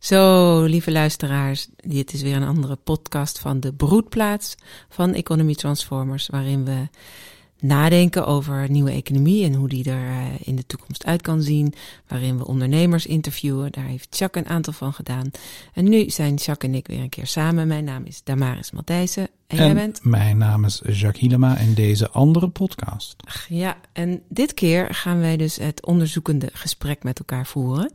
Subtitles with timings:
[0.00, 4.54] Zo, lieve luisteraars, dit is weer een andere podcast van de Broedplaats
[4.88, 6.88] van Economy Transformers, waarin we
[7.58, 11.74] nadenken over nieuwe economie en hoe die er eh, in de toekomst uit kan zien.
[12.08, 13.72] Waarin we ondernemers interviewen.
[13.72, 15.30] Daar heeft Jacques een aantal van gedaan.
[15.74, 17.66] En nu zijn Jacques en ik weer een keer samen.
[17.68, 19.22] Mijn naam is Damaris Matthijssen.
[19.46, 20.04] En, En jij bent?
[20.04, 23.14] mijn naam is Jacques Hielema en deze andere podcast.
[23.24, 27.92] Ach, Ja, en dit keer gaan wij dus het onderzoekende gesprek met elkaar voeren.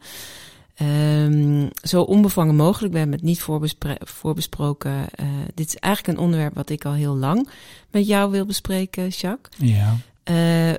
[0.76, 2.94] Ehm, zo onbevangen mogelijk.
[2.94, 5.10] We hebben het niet voorbespre- voorbesproken.
[5.16, 7.50] Eh, dit is eigenlijk een onderwerp wat ik al heel lang
[7.92, 9.70] met jou wil bespreken, Jacques.
[9.70, 10.70] Ja, Eh,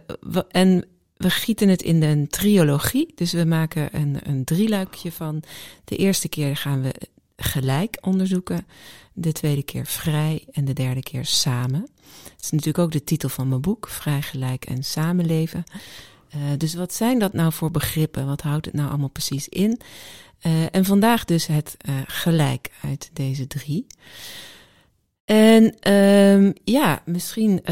[0.50, 0.84] en
[1.16, 3.12] we gieten het in een triologie.
[3.14, 5.42] Dus we maken een, een drieluikje van.
[5.84, 6.94] De eerste keer gaan we
[7.36, 8.66] gelijk onderzoeken.
[9.12, 10.44] De tweede keer vrij.
[10.52, 11.80] En de derde keer samen.
[12.24, 13.88] Dat is natuurlijk ook de titel van mijn boek.
[13.88, 15.64] Vrij, gelijk en samenleven.
[16.36, 18.26] Eh, dus wat zijn dat nou voor begrippen?
[18.26, 19.80] Wat houdt het nou allemaal precies in?
[20.40, 23.86] Eh, en vandaag dus het eh, gelijk uit deze drie.
[25.24, 27.62] En ehm, ja, misschien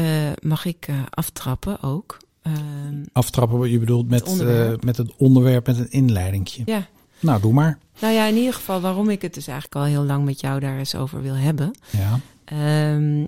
[0.41, 2.17] mag ik aftrappen ook.
[2.41, 4.83] Ehm, aftrappen wat je bedoelt met, Het onderwerp.
[4.83, 6.61] met het onderwerp met een inleidingje.
[6.65, 6.87] ja,
[7.19, 7.79] Nou, doe maar.
[7.99, 10.59] nou ja, in ieder geval waarom ik het dus eigenlijk al heel lang met jou
[10.59, 11.71] daar eens over wil hebben.
[11.89, 13.25] Ja, Ehm,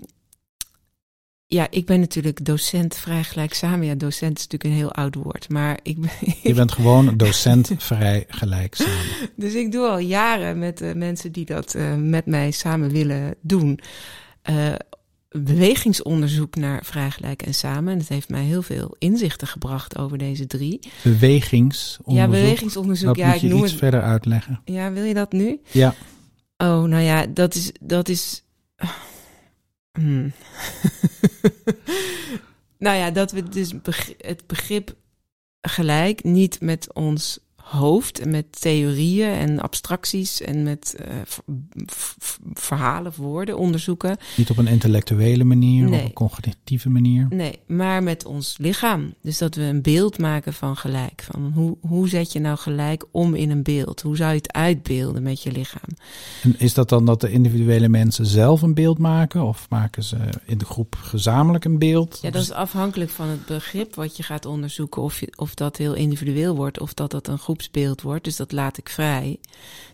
[1.50, 3.86] ja, ik ben natuurlijk docent vrij gelijk samen.
[3.86, 6.09] Ja, docent is natuurlijk een heel oud woord, maar ik ben,
[6.44, 9.30] je bent gewoon docent vrij gelijk samen.
[9.36, 13.36] Dus ik doe al jaren met de mensen die dat eh, met mij samen willen
[13.42, 13.80] doen.
[14.42, 14.73] eh,
[15.30, 17.92] bewegingsonderzoek naar vrijgelijk en samen.
[17.94, 20.80] En dat heeft mij heel veel inzichten gebracht over deze drie.
[21.03, 22.34] Bewegingsonderzoek.
[22.34, 23.08] Ja, bewegingsonderzoek.
[23.08, 23.80] Dat Ja, moet ik je noem iets het.
[23.80, 24.62] verder uitleggen.
[24.66, 25.59] Ja, wil je dat nu?
[25.72, 25.94] Ja,
[26.58, 27.72] Oh, nou ja, dat is.
[27.81, 28.44] Dat is
[30.00, 30.31] Hmm.
[32.78, 33.73] nou ja, dat we dus
[34.17, 34.95] het begrip
[35.62, 40.95] gelijk niet met ons hoofd en met theorieën en abstracties en met
[41.85, 44.17] v- verhalen, woorden onderzoeken.
[44.37, 45.99] niet op een intellectuele manier Nee.
[45.99, 47.27] of een cognitieve manier.
[47.29, 49.13] Nee, maar met ons lichaam.
[49.22, 51.27] Dus dat we een beeld maken van gelijk.
[51.31, 54.01] Van hoe, hoe zet je nou gelijk om in een beeld?
[54.01, 55.89] Hoe zou je het uitbeelden met je lichaam?
[56.44, 59.41] En is dat dan dat de individuele mensen zelf een beeld maken?
[59.44, 62.19] Of maken ze in de groep gezamenlijk een beeld?
[62.22, 65.01] Ja, dat is afhankelijk van het begrip wat je gaat onderzoeken.
[65.01, 68.23] Of, je, of dat heel individueel wordt, of dat dat een groepsbeeld wordt.
[68.23, 69.40] Dus dat laat ik vrij.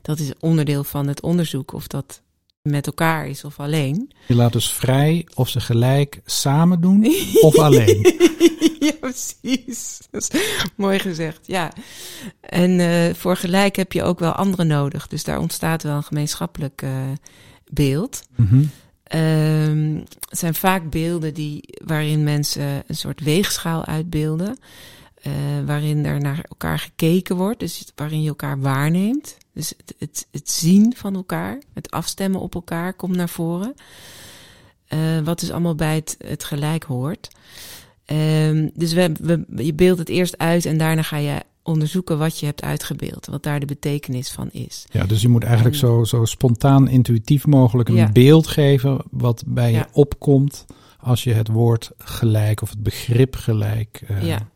[0.01, 2.21] Dat is onderdeel van het onderzoek, of dat
[2.61, 4.11] met elkaar is of alleen.
[4.27, 7.05] Je laat dus vrij of ze gelijk samen doen
[7.41, 8.01] of alleen.
[8.79, 9.99] ja, precies.
[10.11, 10.41] Dat is
[10.75, 11.71] mooi gezegd, ja.
[12.39, 15.07] En eh, voor gelijk heb je ook wel anderen nodig.
[15.07, 16.91] Dus daar ontstaat wel een gemeenschappelijk eh,
[17.71, 18.23] beeld.
[19.03, 19.95] Ehm,
[20.29, 24.57] het zijn vaak beelden die, waarin mensen een soort weegschaal uitbeelden.
[25.23, 25.31] Eh,
[25.65, 29.37] waarin er naar elkaar gekeken wordt, dus waarin je elkaar waarneemt.
[29.53, 33.73] Dus het, het, het zien van elkaar, het afstemmen op elkaar komt naar voren.
[34.87, 37.27] Eh, wat dus allemaal bij het, het gelijk hoort.
[38.05, 42.39] Ehm, dus we, we, je beeldt het eerst uit en daarna ga je onderzoeken wat
[42.39, 43.25] je hebt uitgebeeld.
[43.25, 44.85] Wat daar de betekenis van is.
[44.91, 48.11] Ja, dus je moet eigenlijk zo, zo spontaan, intuïtief mogelijk een Ja.
[48.11, 50.65] beeld geven wat bij je opkomt
[50.99, 54.51] als je het woord gelijk of het begrip gelijk eh, Ja.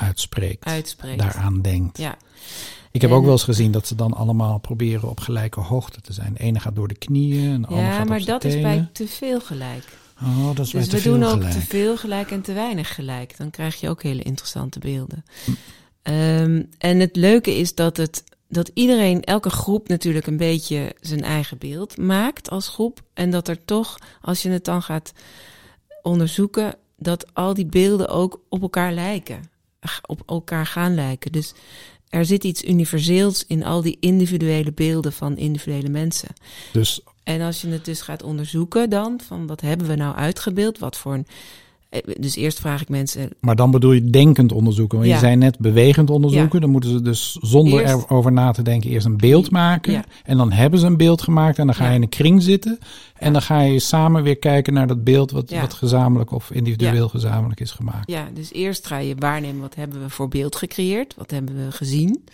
[0.00, 0.64] Uitspreekt.
[0.64, 1.18] Uitspreekt.
[1.18, 1.98] Daaraan denkt.
[1.98, 2.16] Ja.
[2.90, 6.00] Ik heb En- ook wel eens gezien dat ze dan allemaal proberen op gelijke hoogte
[6.00, 6.32] te zijn.
[6.32, 8.88] De ene gaat door de knieën, en de Ja, gaat maar op dat is bij
[8.92, 9.84] te veel gelijk.
[10.22, 11.52] Oh, dat is bij Dus we doen ook gelijk.
[11.52, 13.36] te veel gelijk en te weinig gelijk.
[13.36, 15.24] Dan krijg je ook hele interessante beelden.
[15.44, 15.50] Hm.
[16.02, 21.22] Ehm, en het leuke is dat, het, dat iedereen, elke groep natuurlijk een beetje zijn
[21.22, 23.02] eigen beeld maakt als groep.
[23.14, 25.12] En dat er toch, als je het dan gaat
[26.02, 29.49] onderzoeken, dat al die beelden ook op elkaar lijken.
[30.06, 31.32] Op elkaar gaan lijken.
[31.32, 31.54] Dus
[32.08, 36.28] er zit iets universeels in al die individuele beelden van individuele mensen.
[36.72, 40.78] Dus En als je het dus gaat onderzoeken dan, van wat hebben we nou uitgebeeld,
[40.78, 41.26] wat voor een...
[41.90, 44.98] eh, Dus eerst vraag ik mensen, Maar dan bedoel je denkend onderzoeken.
[44.98, 45.14] Want Ja.
[45.14, 46.60] je zei net bewegend onderzoeken.
[46.60, 49.92] Dan moeten ze dus zonder Eerst- erover na te denken eerst een beeld maken.
[49.92, 50.04] Ja.
[50.24, 51.58] En dan hebben ze een beeld gemaakt.
[51.58, 52.78] En dan ga je in een kring zitten.
[53.16, 57.08] En dan ga je samen weer kijken naar dat beeld wat, wat gezamenlijk of individueel
[57.08, 58.10] gezamenlijk is gemaakt.
[58.10, 61.72] ja, dus eerst ga je waarnemen wat hebben we voor beeld gecreëerd, wat hebben we
[61.72, 62.24] gezien,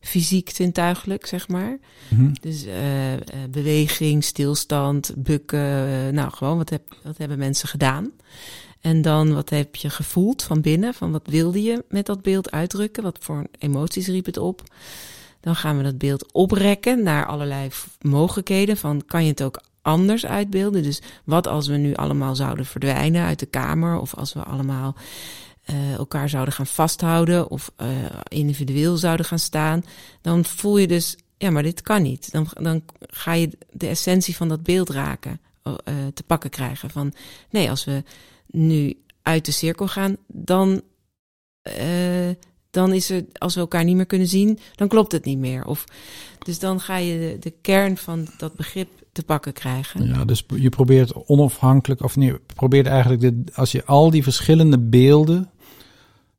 [0.00, 1.78] fysiek zintuigelijk zeg maar.
[2.08, 2.32] Mhm.
[2.40, 3.20] Dus eh, eh,
[3.50, 8.10] beweging, stilstand, bukken, nou gewoon wat, heb, wat hebben mensen gedaan.
[8.80, 12.50] En dan wat heb je gevoeld van binnen, van wat wilde je met dat beeld
[12.50, 14.62] uitdrukken, wat voor emoties riep het op.
[15.40, 17.70] Dan gaan we dat beeld oprekken naar allerlei
[18.00, 20.82] mogelijkheden van kan je het ook anders uitbeelden.
[20.82, 24.96] Dus wat als we nu allemaal zouden verdwijnen uit de kamer of als we allemaal
[25.64, 27.88] eh, elkaar zouden gaan vasthouden of eh,
[28.28, 29.84] individueel zouden gaan staan,
[30.20, 32.32] dan voel je dus ja, maar dit kan niet.
[32.32, 35.72] Dan, dan ga je de essentie van dat beeld raken, uh,
[36.14, 36.90] te pakken krijgen.
[36.90, 37.12] Van
[37.50, 38.02] nee, als we
[38.46, 40.82] nu uit de cirkel gaan, dan,
[41.80, 42.30] uh,
[42.70, 45.64] dan is er, als we elkaar niet meer kunnen zien, dan klopt het niet meer.
[45.64, 45.84] Of,
[46.38, 50.06] dus dan ga je de, de kern van dat begrip te pakken krijgen.
[50.06, 54.78] Ja, dus je probeert onafhankelijk, of nee, probeert eigenlijk, de, als je al die verschillende
[54.78, 55.50] beelden,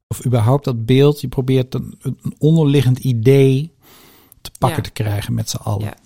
[0.08, 3.74] of überhaupt dat beeld, je probeert een, een onderliggend idee
[4.42, 5.86] te pakken te krijgen met z'n allen.
[5.86, 5.98] Ja.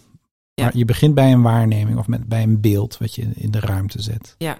[0.53, 0.63] Ja.
[0.63, 3.59] Maar je begint bij een waarneming of met, bij een beeld wat je in de
[3.59, 4.36] ruimte zet.
[4.38, 4.59] Ja,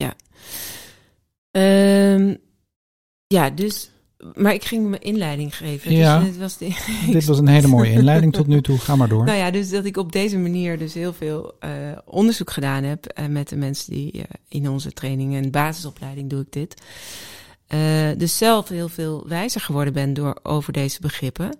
[0.00, 0.14] ja.
[2.14, 2.38] Um,
[3.26, 3.90] ja, dus.
[4.34, 5.92] Maar ik ging mijn inleiding geven.
[5.92, 6.58] Ja, dus dit, was
[7.12, 8.78] dit was een hele mooie inleiding tot nu toe.
[8.78, 9.24] Ga maar door.
[9.30, 11.70] Nou ja, dus dat ik op deze manier dus heel veel uh,
[12.04, 16.40] onderzoek gedaan heb uh, met de mensen die uh, in onze training en basisopleiding doe
[16.40, 16.82] ik dit.
[18.18, 21.58] dus zelf heel veel wijzer geworden ben door over deze begrippen.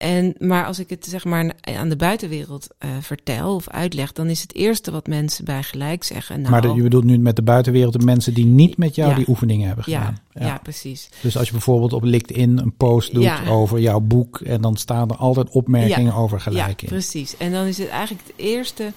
[0.00, 4.28] En, maar als ik het zeg maar aan de buitenwereld uh, vertel of uitleg, dan
[4.28, 6.40] is het eerste wat mensen bij gelijk zeggen.
[6.40, 9.28] Nou, maar je bedoelt nu met de buitenwereld de mensen die niet met jou die
[9.28, 10.18] oefeningen hebben gedaan.
[10.32, 10.58] Ja, ja.
[10.62, 11.08] precies.
[11.22, 15.10] Dus als je bijvoorbeeld op LinkedIn een post doet over jouw boek en dan staan
[15.10, 16.88] er altijd opmerkingen over gelijk in.
[16.88, 17.36] Ja, precies.
[17.36, 18.92] En dan is het eigenlijk het eerste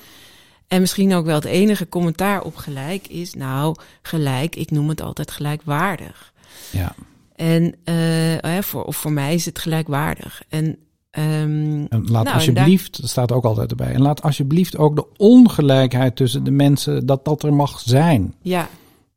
[0.67, 5.01] en misschien ook wel het enige commentaar op gelijk is, nou, gelijk, ik noem het
[5.01, 6.33] altijd gelijkwaardig.
[6.69, 6.95] Ja.
[7.35, 10.43] En uh, voor, of voor mij is het gelijkwaardig.
[10.49, 10.77] En
[11.17, 13.93] Um, en laat nou, alsjeblieft, dat staat ook altijd erbij.
[13.93, 18.33] En laat alsjeblieft ook de ongelijkheid tussen de mensen, dat dat er mag zijn.
[18.41, 18.69] Ja,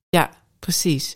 [0.09, 1.15] ja, precies.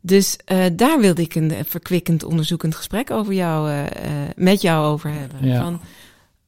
[0.00, 3.84] Dus uh, daar wilde ik een verkwikkend onderzoekend gesprek over jou, uh,
[4.36, 5.48] met jou over hebben.
[5.48, 5.62] Ja.
[5.62, 5.80] Van,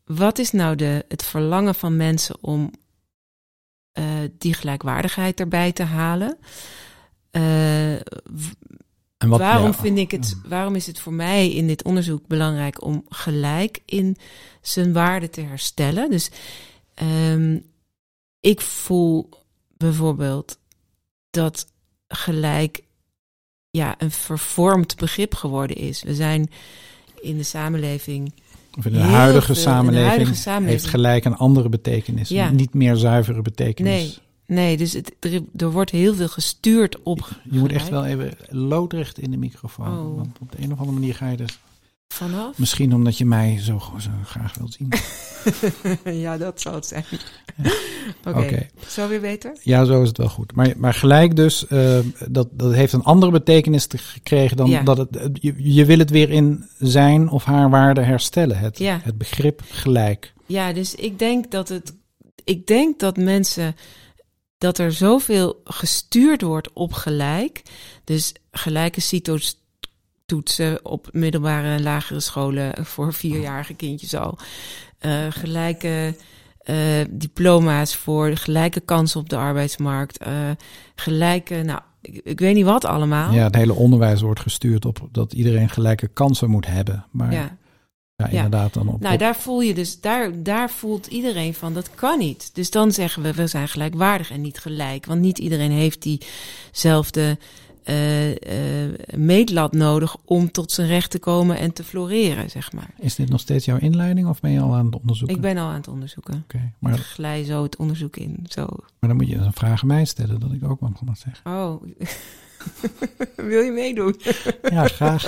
[0.05, 2.71] wat is nou de, het verlangen van mensen om
[4.39, 6.39] die gelijkwaardigheid erbij te halen?
[9.19, 12.85] En wat, waarom vind ik het, waarom is het voor mij in dit onderzoek belangrijk
[12.85, 14.17] om gelijk in
[14.61, 16.11] zijn waarde te herstellen?
[16.11, 16.31] Dus
[17.03, 17.65] um,
[18.41, 19.29] ik voel
[19.77, 20.59] bijvoorbeeld
[21.31, 21.67] dat
[22.09, 22.83] gelijk
[23.71, 26.03] ja, een vervormd begrip geworden is.
[26.03, 26.51] We zijn
[27.21, 28.35] in de samenleving.
[28.79, 32.29] Of in de, huidige, samenleving de huidige samenleving heeft gelijk een andere betekenis.
[32.29, 32.51] Ja.
[32.51, 33.93] Niet meer zuivere betekenis.
[33.93, 35.15] Nee, Nee, dus het,
[35.57, 37.29] er, wordt heel veel gestuurd op.
[37.51, 39.99] Je, moet echt wel even loodrecht in de microfoon.
[39.99, 40.17] Oh.
[40.17, 41.59] Want op de een of andere manier ga je dus.
[42.09, 42.59] Vanaf?
[42.59, 44.93] Misschien omdat je mij zo, zo graag wilt zien.
[46.25, 47.05] ja, dat zou het zijn.
[48.29, 48.39] Oké.
[48.39, 48.71] Okay.
[48.89, 49.57] Zo weer beter?
[49.63, 50.55] Ja, zo is het wel goed.
[50.55, 51.99] Maar, maar gelijk dus, uh,
[52.29, 55.19] dat, dat heeft een andere betekenis gekregen dan dat het.
[55.33, 58.59] Je, je wil het weer in zijn of haar waarde herstellen.
[58.59, 59.01] Het, ja.
[59.03, 60.33] het begrip gelijk.
[60.47, 61.95] Ja, dus ik denk dat het.
[62.45, 63.75] Ik denk dat mensen
[64.65, 67.63] dat er zoveel gestuurd wordt op gelijk.
[68.05, 69.63] Dus gelijke CITO's
[70.27, 74.39] toetsen op middelbare en lagere scholen voor vierjarige kindjes al.
[75.01, 76.17] Uh, gelijke
[76.65, 76.77] uh,
[77.11, 80.27] diploma's voor gelijke kansen op de arbeidsmarkt.
[80.27, 80.51] Uh,
[80.95, 83.33] gelijke, nou, ik, ik, weet niet wat allemaal.
[83.33, 87.07] Ja, het hele onderwijs wordt gestuurd op dat iedereen gelijke kansen moet hebben.
[87.11, 87.57] Maar ja.
[88.17, 88.75] Ja, inderdaad.
[88.75, 92.51] Dan op, nou, daar voel je dus, daar, daar voelt iedereen van, dat kan niet.
[92.55, 95.07] Dus dan zeggen we, we zijn gelijkwaardig en niet gelijk.
[95.07, 97.39] Want niet iedereen heeft diezelfde
[97.85, 98.37] uh, uh,
[99.15, 102.91] meetlat nodig om tot zijn recht te komen en te floreren, zeg maar.
[102.99, 105.37] Is dit nog steeds jouw inleiding of ben je al aan het onderzoeken?
[105.37, 106.35] Ik ben al aan het onderzoeken.
[106.35, 106.57] Oké.
[106.57, 106.95] Okay, maar...
[106.95, 108.67] Ik glij zo het onderzoek in, zo.
[108.99, 111.53] Maar dan moet je een vraag aan mij stellen, dat ik ook wat mag zeggen.
[111.53, 111.83] Oh,
[113.51, 114.17] wil je meedoen?
[114.63, 115.25] ja, graag.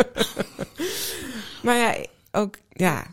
[1.65, 1.95] maar ja,
[2.37, 3.07] ook, ja,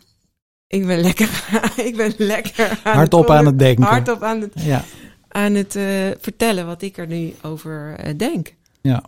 [0.68, 1.30] ik ben lekker,
[1.88, 3.84] ik ben lekker aan hardop het, aan het denken.
[3.84, 4.84] Hardop aan het, ja.
[5.28, 8.56] aan het uh, vertellen wat ik er nu over uh, denk.
[8.82, 9.04] Ja.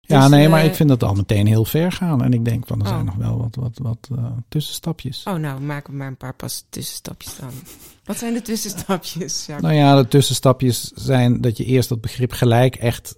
[0.00, 2.22] Ja, dus, nee, maar uh, ik vind dat al meteen heel ver gaan.
[2.22, 3.06] En ik denk van er zijn oh.
[3.06, 4.08] nog wel wat, wat, wat
[4.48, 5.22] tussenstapjes.
[5.24, 7.50] Oh, nou, maken we maar een paar pas tussenstapjes dan.
[8.04, 9.46] wat zijn de tussenstapjes?
[9.46, 13.14] Nou ja, de tussenstapjes zijn dat je eerst dat begrip gelijk echt,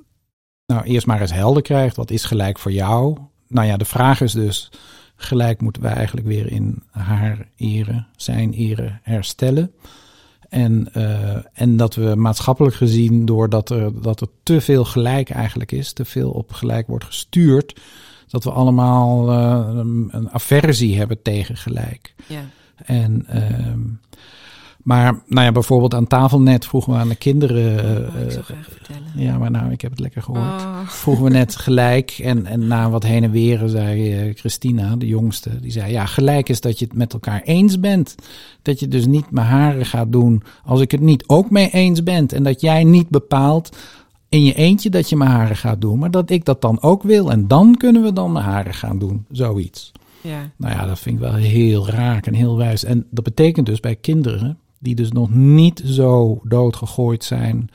[0.66, 1.96] nou, eerst maar eens helder krijgt.
[1.96, 3.18] Wat is gelijk voor jou?
[3.48, 4.70] Nou ja, de vraag is dus,
[5.16, 9.72] Gelijk moeten wij eigenlijk weer in haar ere, zijn ere herstellen.
[10.48, 15.72] En, uh, en dat we maatschappelijk gezien, doordat er, dat er te veel gelijk eigenlijk
[15.72, 17.80] is, te veel op gelijk wordt gestuurd,
[18.28, 19.68] dat we allemaal uh,
[20.10, 22.14] een aversie hebben tegen gelijk.
[22.26, 22.42] Ja.
[22.76, 24.18] En uh,
[24.84, 27.78] maar nou ja, bijvoorbeeld aan tafel net vroegen we aan de kinderen.
[28.08, 29.12] Oh, ik zou graag vertellen.
[29.14, 30.62] Ja, maar nou, ik heb het lekker gehoord.
[30.62, 30.88] Oh.
[30.88, 32.10] Vroegen we net gelijk.
[32.10, 36.06] En, en na wat heen en weer zei uh, Christina, de jongste, die zei: Ja,
[36.06, 38.14] gelijk is dat je het met elkaar eens bent.
[38.62, 42.02] Dat je dus niet mijn haren gaat doen als ik het niet ook mee eens
[42.02, 42.28] ben.
[42.28, 43.76] En dat jij niet bepaalt
[44.28, 47.02] in je eentje dat je mijn haren gaat doen, maar dat ik dat dan ook
[47.02, 47.30] wil.
[47.30, 49.24] En dan kunnen we dan mijn haren gaan doen.
[49.30, 49.92] Zoiets.
[50.20, 50.50] Ja.
[50.56, 52.84] Nou ja, dat vind ik wel heel raak en heel wijs.
[52.84, 57.70] En dat betekent dus bij kinderen die dus nog niet zo doodgegooid zijn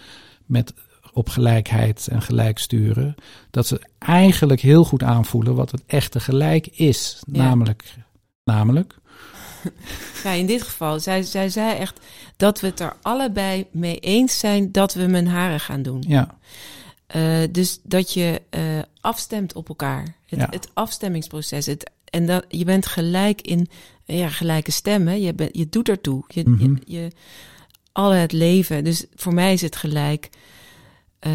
[0.46, 0.74] met
[1.14, 3.16] op gelijkheid en gelijk sturen,
[3.52, 7.22] dat ze eigenlijk heel goed aanvoelen wat het echte gelijk is.
[7.32, 7.44] Ja.
[7.44, 7.84] Namelijk,
[8.44, 8.96] namelijk,
[10.24, 12.00] Ja, in dit geval, zij, zij zei echt
[12.38, 16.04] dat we het er allebei mee eens zijn dat we mijn haren gaan doen.
[16.08, 16.38] ja,
[17.08, 18.62] Eh, dus dat je eh,
[19.02, 20.16] afstemt op elkaar.
[20.26, 20.48] Het, Ja.
[20.50, 21.66] het afstemmingsproces.
[21.66, 23.68] Het, en dat, je bent gelijk in
[24.06, 25.22] ja, gelijke stemmen.
[25.22, 26.24] Je, je doet ertoe.
[26.28, 26.62] Je, Mhm.
[26.64, 27.12] je, je,
[27.92, 28.84] al het leven.
[28.84, 30.30] Dus voor mij is het gelijk,
[31.20, 31.32] eh,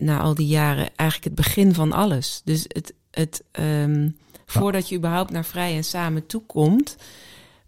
[0.00, 2.40] na al die jaren, eigenlijk het begin van alles.
[2.44, 4.08] Dus het, het, ehm,
[4.46, 6.96] voordat je überhaupt naar vrij en samen toekomt,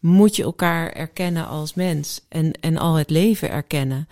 [0.00, 2.20] moet je elkaar erkennen als mens.
[2.28, 4.08] En, en al het leven erkennen.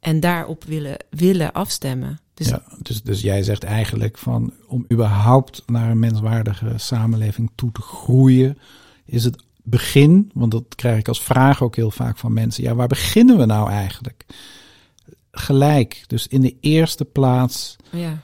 [0.00, 2.20] En daarop willen, willen afstemmen.
[2.38, 7.72] Dus ja dus, dus jij zegt eigenlijk van om überhaupt naar een menswaardige samenleving toe
[7.72, 8.58] te groeien,
[9.04, 12.62] is het begin, want dat krijg ik als vraag ook heel vaak van mensen.
[12.62, 14.26] Ja, waar beginnen we nou eigenlijk?
[15.30, 18.20] Gelijk, dus in de eerste plaats ja,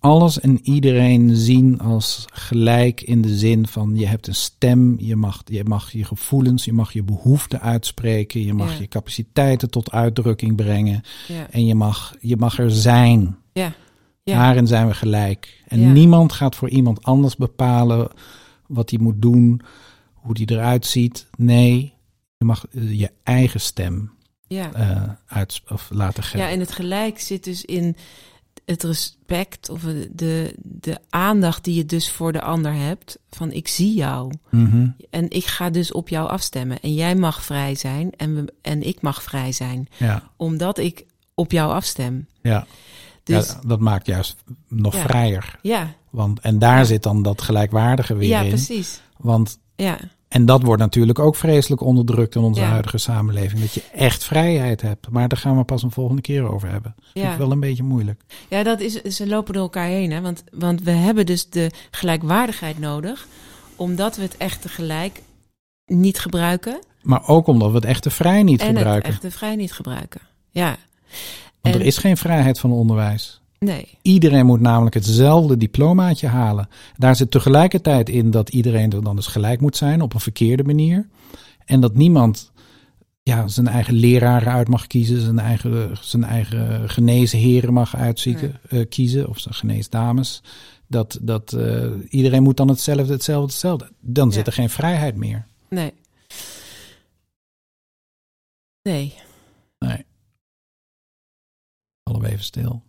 [0.00, 5.16] alles en iedereen zien als gelijk in de zin van je hebt een stem, je
[5.16, 8.80] mag je, mag je gevoelens, je mag je behoeften uitspreken, je mag Ja.
[8.80, 13.36] je capaciteiten tot uitdrukking brengen ja, en je mag, je mag er zijn.
[13.52, 13.72] ja.
[14.22, 14.36] Ja.
[14.36, 15.62] Daarin zijn we gelijk.
[15.68, 18.08] En niemand gaat voor iemand anders bepalen
[18.66, 19.60] wat hij moet doen,
[20.12, 21.26] hoe die eruit ziet.
[21.36, 21.92] Nee,
[22.36, 24.10] je mag eh, je eigen stem
[24.46, 24.72] ja.
[24.72, 26.38] eh uit, of laten geven.
[26.46, 27.96] Ja, en het gelijk zit dus in
[28.70, 33.18] het respect of de, de aandacht die je dus voor de ander hebt.
[33.30, 34.88] Van ik zie jou Mhm.
[35.10, 36.80] en ik ga dus op jou afstemmen.
[36.80, 39.88] En jij mag vrij zijn en, we, en ik mag vrij zijn.
[39.96, 42.26] ja, Omdat ik op jou afstem.
[42.42, 42.66] ja.
[43.22, 44.36] Dus ja, dat maakt juist
[44.68, 45.02] nog Ja.
[45.02, 45.58] vrijer.
[45.62, 48.48] ja, Want, en daar zit dan dat gelijkwaardige weer ja, in.
[48.48, 49.00] precies.
[49.16, 49.98] Want, Ja,
[50.30, 52.66] en dat wordt natuurlijk ook vreselijk onderdrukt in onze Ja.
[52.68, 53.60] huidige samenleving.
[53.60, 55.08] Dat je echt vrijheid hebt.
[55.10, 56.94] Maar daar gaan we pas een volgende keer over hebben.
[57.12, 57.32] Vind ja.
[57.32, 58.20] ik wel een beetje moeilijk.
[58.48, 60.10] ja, dat is, ze lopen door elkaar heen.
[60.10, 60.20] Hè?
[60.20, 63.26] Want, want we hebben dus de gelijkwaardigheid nodig.
[63.76, 65.22] Omdat we het echte gelijk
[65.86, 66.78] niet gebruiken.
[67.02, 69.12] Maar ook omdat we het echte vrij niet en gebruiken.
[69.12, 70.20] het echte vrij niet gebruiken.
[70.50, 70.76] Ja.
[71.60, 73.39] Want er En- is geen vrijheid van onderwijs.
[73.64, 73.88] Nee.
[74.02, 76.68] Iedereen moet namelijk hetzelfde diplomaatje halen.
[76.96, 80.64] Daar zit tegelijkertijd in dat iedereen er dan dus gelijk moet zijn op een verkeerde
[80.64, 81.08] manier.
[81.64, 82.52] En dat niemand
[83.22, 88.88] ja, zijn eigen leraren uit mag kiezen, zijn eigen, zijn eigen geneesheren mag uitzieken, eh,
[88.88, 90.42] kiezen, of zijn geneesdames.
[90.86, 93.90] Dat, dat eh, iedereen moet dan hetzelfde, hetzelfde, hetzelfde.
[94.00, 94.32] Dan Ja.
[94.34, 95.46] zit er geen vrijheid meer.
[95.68, 95.92] Nee.
[98.82, 99.14] Nee.
[99.78, 100.04] Nee.
[102.02, 102.82] Alle even stil.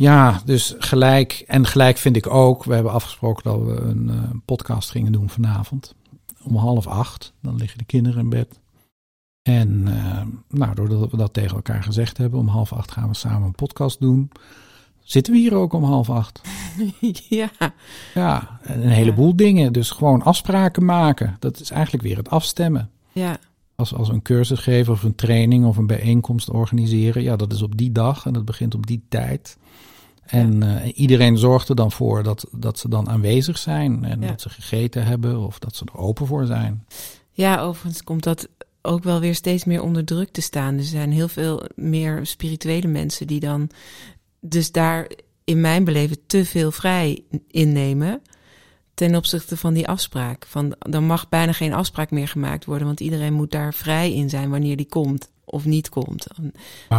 [0.00, 1.44] Ja, dus gelijk.
[1.46, 2.64] En gelijk vind ik ook.
[2.64, 5.94] We hebben afgesproken dat we een eh, podcast gingen doen vanavond.
[6.42, 7.32] Om half acht.
[7.42, 8.60] Dan liggen de kinderen in bed.
[9.42, 13.14] En eh, nou, doordat we dat tegen elkaar gezegd hebben, om half acht gaan we
[13.14, 14.30] samen een podcast doen.
[15.00, 16.40] Zitten we hier ook om half acht?
[17.28, 17.50] ja.
[18.14, 19.72] Ja, en een heleboel dingen.
[19.72, 21.36] Dus gewoon afspraken maken.
[21.38, 22.90] Dat is eigenlijk weer het afstemmen.
[23.12, 23.38] Ja.
[23.74, 27.62] Als, als een cursus geven of een training of een bijeenkomst organiseren, ja, dat is
[27.62, 29.58] op die dag en dat begint op die tijd.
[30.30, 34.26] En eh, iedereen zorgt er dan voor dat, dat ze dan aanwezig zijn en Ja.
[34.26, 36.86] dat ze gegeten hebben of dat ze er open voor zijn.
[37.30, 38.48] Ja, overigens komt dat
[38.82, 40.76] ook wel weer steeds meer onder druk te staan.
[40.76, 43.70] Er zijn heel veel meer spirituele mensen die dan
[44.40, 45.10] dus daar
[45.44, 48.22] in mijn beleven te veel vrij innemen
[48.94, 50.46] ten opzichte van die afspraak.
[50.48, 54.28] Van, dan mag bijna geen afspraak meer gemaakt worden, want iedereen moet daar vrij in
[54.30, 56.24] zijn wanneer die komt of niet komt.
[56.24, 56.38] Het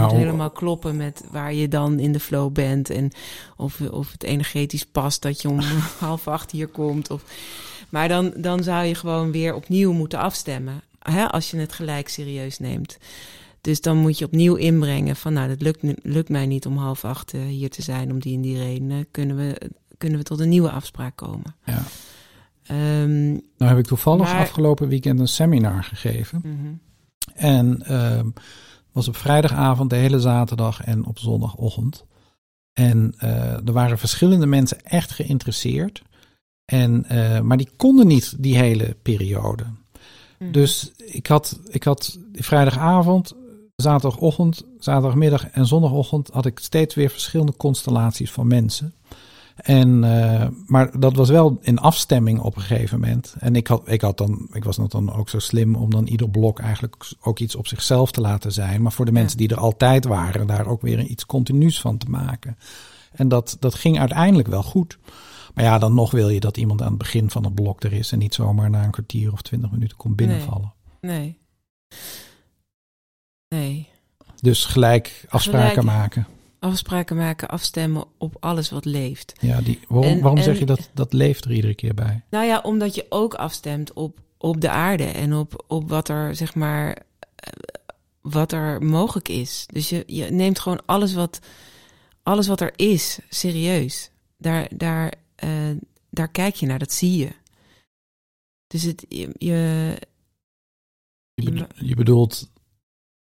[0.01, 3.11] moet helemaal kloppen met waar je dan in de flow bent en
[3.57, 5.59] of, of het energetisch past dat je om
[5.99, 7.09] half acht hier komt.
[7.11, 7.23] Of,
[7.89, 12.09] maar dan, dan zou je gewoon weer opnieuw moeten afstemmen, hè, als je het gelijk
[12.09, 12.97] serieus neemt.
[13.61, 17.05] Dus dan moet je opnieuw inbrengen van nou, dat lukt, lukt mij niet om half
[17.05, 19.07] acht eh, hier te zijn, om die en die reden.
[19.11, 19.61] Kunnen we,
[19.97, 21.55] kunnen we tot een nieuwe afspraak komen.
[21.65, 21.83] ja.
[22.63, 26.41] Ehm, Nou heb ik toevallig Maar- afgelopen weekend een seminar gegeven.
[26.43, 26.73] mhm.
[27.35, 28.29] En ehm,
[28.91, 32.05] was op vrijdagavond, de hele zaterdag en op zondagochtend.
[32.73, 36.01] En eh, er waren verschillende mensen echt geïnteresseerd.
[36.65, 39.65] En, eh, maar die konden niet die hele periode.
[40.39, 40.51] Mhm.
[40.51, 43.33] Dus ik had, ik had vrijdagavond,
[43.75, 48.93] zaterdagochtend, zaterdagmiddag en zondagochtend had ik steeds weer verschillende constellaties van mensen.
[49.61, 53.35] En, eh, maar dat was wel in afstemming op een gegeven moment.
[53.39, 56.29] En ik, had, ik, had dan, ik was dan ook zo slim om dan ieder
[56.29, 58.81] blok eigenlijk ook iets op zichzelf te laten zijn.
[58.81, 62.09] Maar voor de mensen die er altijd waren, daar ook weer iets continuus van te
[62.09, 62.57] maken.
[63.11, 64.97] En dat, dat ging uiteindelijk wel goed.
[65.53, 67.93] Maar ja, dan nog wil je dat iemand aan het begin van het blok er
[67.93, 70.73] is en niet zomaar na een kwartier of twintig minuten komt binnenvallen.
[71.01, 71.39] Nee.
[73.47, 73.89] Nee.
[74.39, 75.87] Dus gelijk afspraken Gelijk.
[75.87, 76.27] maken.
[76.61, 79.33] Afspraken maken, afstemmen op alles wat leeft.
[79.39, 82.23] Ja, die, waarom, En- waarom en- zeg je dat dat leeft er iedere keer bij?
[82.29, 86.35] Nou ja, omdat je ook afstemt op, op de aarde en op, op wat er,
[86.35, 86.97] zeg maar,
[87.35, 87.53] eh,
[88.21, 89.65] wat er mogelijk is.
[89.73, 91.39] Dus je, je neemt gewoon alles wat,
[92.23, 94.11] alles wat er is, serieus.
[94.37, 95.49] Daar, daar, eh,
[96.09, 97.29] daar kijk je naar, dat zie je.
[98.67, 99.97] Dus het, je,
[101.75, 102.50] je bedoelt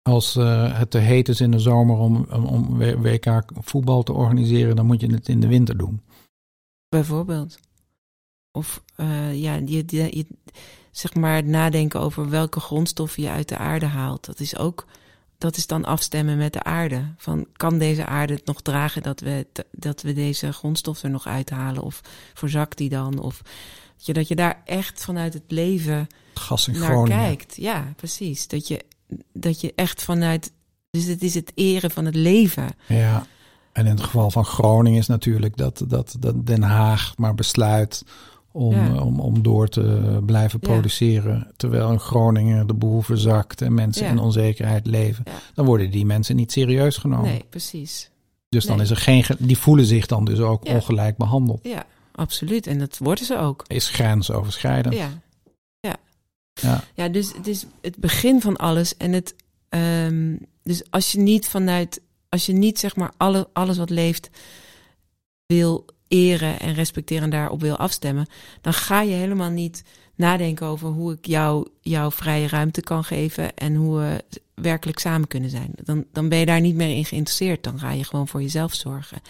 [0.08, 4.12] als eh, het te heet is in de zomer om, om, om WK voetbal te
[4.12, 6.02] organiseren, dan moet je het in de winter doen.
[6.88, 7.58] bijvoorbeeld.
[8.52, 10.26] Of eh, ja, je, je, je-
[10.90, 14.24] zeg maar het nadenken over welke grondstoffen je uit de aarde haalt.
[14.26, 14.86] Dat is ook,
[15.38, 17.04] dat is dan afstemmen met de aarde.
[17.16, 21.26] Van kan deze aarde het nog dragen dat we, dat we deze grondstof er nog
[21.26, 21.82] uithalen?
[21.82, 22.00] Of
[22.34, 23.18] verzakt die dan?
[23.18, 23.40] Of
[23.96, 27.18] dat je, dat je daar echt vanuit het leven Gas in naar Groningen.
[27.18, 27.56] kijkt.
[27.56, 28.48] Ja, precies.
[28.48, 28.84] Dat je,
[29.32, 30.52] dat je echt vanuit.
[30.90, 32.68] Dus het is het eren van het leven.
[32.88, 33.26] Ja.
[33.72, 38.04] En in het geval van Groningen is natuurlijk dat, dat, dat Den Haag maar besluit
[38.52, 38.86] om, Ja.
[38.94, 40.68] eh, om, om door te blijven Ja.
[40.68, 41.50] produceren.
[41.56, 44.10] Terwijl in Groningen de boel verzakt en mensen Ja.
[44.10, 45.24] in onzekerheid leven.
[45.54, 47.30] Dan worden die mensen niet serieus genomen.
[47.30, 48.10] Nee, precies.
[48.48, 48.84] Dus dan nee.
[48.84, 49.24] is er geen.
[49.24, 51.60] ge- Die voelen zich dan dus ook ongelijk behandeld.
[51.62, 51.84] Ja,
[52.14, 52.66] absoluut.
[52.66, 53.64] En dat worden ze ook.
[53.66, 54.94] Is grensoverschrijdend.
[54.94, 55.08] Ja.
[56.60, 56.84] Ja.
[56.94, 58.96] Ja, dus het is het begin van alles.
[58.96, 59.34] En het.
[59.68, 62.00] ehm, dus als je niet vanuit.
[62.28, 64.30] Als je niet zeg maar alle, alles wat leeft.
[65.46, 68.26] wil eren en respecteren en daarop wil afstemmen.
[68.60, 69.82] dan ga je helemaal niet
[70.14, 73.56] nadenken over hoe ik jou, jouw vrije ruimte kan geven.
[73.56, 74.24] en hoe we
[74.54, 75.70] werkelijk samen kunnen zijn.
[75.84, 77.62] Dan, dan ben je daar niet meer in geïnteresseerd.
[77.64, 79.20] Dan ga je gewoon voor jezelf zorgen.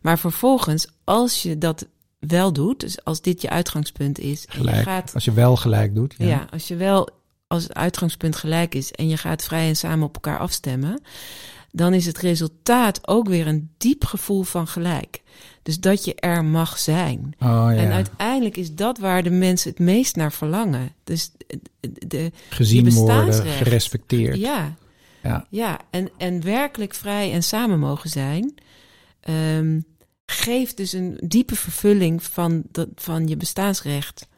[0.00, 1.86] Maar vervolgens, als je dat
[2.20, 2.80] wel doet.
[2.80, 4.46] dus als dit je uitgangspunt is.
[4.46, 4.82] en je Gelijk.
[4.82, 6.14] gaat Als je wel gelijk doet.
[6.18, 6.26] Ja.
[6.26, 6.46] ja.
[6.50, 7.08] als je wel
[7.46, 11.02] als het uitgangspunt gelijk is en je gaat vrij en samen op elkaar afstemmen,
[11.72, 15.22] dan is het resultaat ook weer een diep gevoel van gelijk.
[15.62, 17.34] Dus dat je er mag zijn.
[17.38, 17.74] Oh, ja.
[17.74, 20.92] En uiteindelijk is dat waar de mensen het meest naar verlangen.
[21.04, 21.30] Dus
[21.80, 24.36] de, Gezien worden, gerespecteerd.
[24.36, 24.74] ja,
[25.22, 25.46] Ja.
[25.50, 28.54] ja en, en werkelijk vrij en samen mogen zijn,
[29.20, 29.80] ehm,
[30.30, 34.28] geeft dus een diepe vervulling van, dat, van je bestaansrecht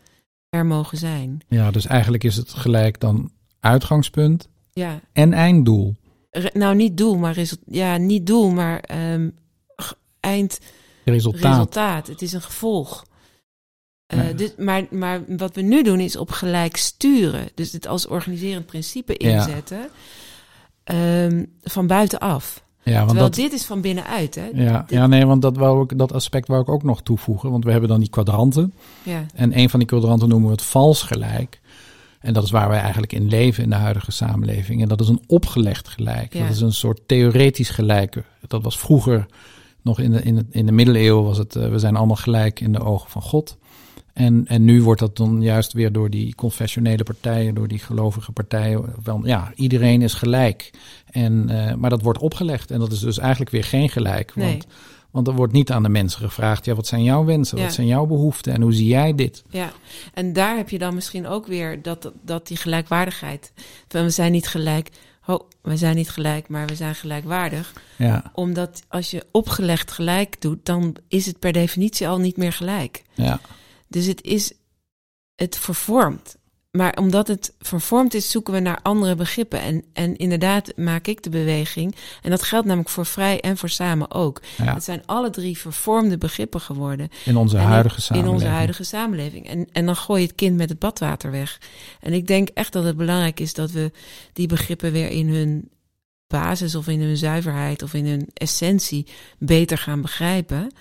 [0.49, 1.41] er mogen zijn.
[1.49, 5.95] ja, dus eigenlijk is het gelijk dan uitgangspunt Ja, en einddoel.
[6.31, 7.75] Re- nou niet doel, maar resultaat.
[7.75, 9.29] Ja, niet doel, maar ehm
[9.83, 11.43] g- eindresultaat.
[11.53, 12.07] Resultaat.
[12.07, 13.05] Het is een gevolg.
[14.07, 14.33] Ja.
[14.33, 17.49] dus, maar, maar wat we nu doen is op gelijk sturen.
[17.55, 19.29] Dus het als organiserend principe Ja.
[19.39, 19.89] inzetten.
[20.85, 22.65] ehm, van buitenaf.
[22.85, 24.47] Ja, want Terwijl dat, dit is van binnenuit, hè?
[24.55, 27.51] ja, ja, nee, want dat, wou ik, dat aspect wou ik ook nog toevoegen.
[27.51, 28.73] Want we hebben dan die kwadranten.
[29.03, 31.61] Ja, En een van die kwadranten noemen we het vals gelijk.
[32.21, 34.83] En dat is waar wij eigenlijk in leven in de huidige samenleving.
[34.83, 36.35] En dat is een opgelegd gelijk.
[36.35, 36.41] Ja.
[36.43, 38.23] Dat is een soort theoretisch gelijk.
[38.47, 39.27] Dat was vroeger,
[39.83, 41.57] nog in de, in de, in de middeleeuwen, was het...
[41.57, 43.57] eh, we zijn allemaal gelijk in de ogen van God.
[44.13, 48.33] En, en nu wordt dat dan juist weer door die confessionele partijen, door die gelovige
[48.33, 50.71] partijen, wel, ja, iedereen is gelijk.
[51.11, 54.35] En, eh, maar dat wordt opgelegd en dat is dus eigenlijk weer geen gelijk.
[54.37, 54.47] Nee.
[54.51, 54.67] Want,
[55.11, 57.65] want er wordt niet aan de mensen gevraagd, ja, wat zijn jouw wensen, Ja.
[57.65, 59.43] wat zijn jouw behoeften en hoe zie jij dit?
[59.51, 59.73] ja.
[60.15, 63.53] En daar heb je dan misschien ook weer dat, dat, die gelijkwaardigheid.
[63.89, 64.89] We zijn niet gelijk.
[65.27, 67.73] Oh, we zijn niet gelijk, maar we zijn gelijkwaardig.
[67.97, 72.53] Ja, Omdat als je opgelegd gelijk doet, dan is het per definitie al niet meer
[72.53, 73.03] gelijk.
[73.15, 73.41] ja,
[73.93, 74.53] Dus het is,
[75.35, 76.37] het vervormt.
[76.71, 79.61] Maar omdat het vervormd is, zoeken we naar andere begrippen.
[79.61, 81.95] En, en inderdaad maak ik de beweging.
[82.23, 84.43] En dat geldt namelijk voor vrij en voor samen ook.
[84.57, 84.75] ja.
[84.75, 87.09] Het zijn alle drie vervormde begrippen geworden.
[87.25, 88.35] in onze En huidige in samenleving.
[88.41, 89.49] onze huidige samenleving.
[89.49, 91.61] En, en dan gooi je het kind met het badwater weg.
[92.01, 93.91] En ik denk echt dat het belangrijk is dat we
[94.33, 95.71] die begrippen weer in hun
[96.27, 99.07] basis of in hun zuiverheid of in hun essentie
[99.39, 100.73] beter gaan begrijpen.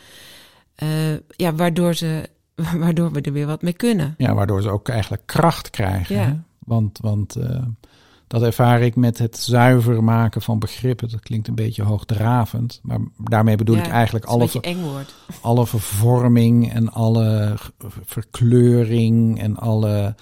[0.75, 2.29] Eh, ja, waardoor, ze,
[2.83, 4.15] waardoor we er weer wat mee kunnen.
[4.17, 6.15] Ja, waardoor ze ook eigenlijk kracht krijgen.
[6.15, 6.25] Ja.
[6.25, 6.33] Hè?
[6.59, 7.61] Want, want eh,
[8.27, 11.09] dat ervaar ik met het zuiver maken van begrippen.
[11.09, 12.79] Dat klinkt een beetje hoogdravend.
[12.83, 14.49] Maar daarmee bedoel Ja, ik eigenlijk alle,
[14.81, 15.13] woord.
[15.41, 17.55] alle vervorming en alle
[18.05, 20.15] verkleuring en alle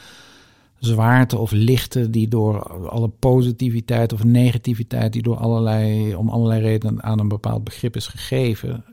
[0.80, 7.04] zwaarte of lichte die door alle positiviteit of negativiteit die door allerlei, om allerlei redenen
[7.04, 8.86] aan een bepaald begrip is gegeven.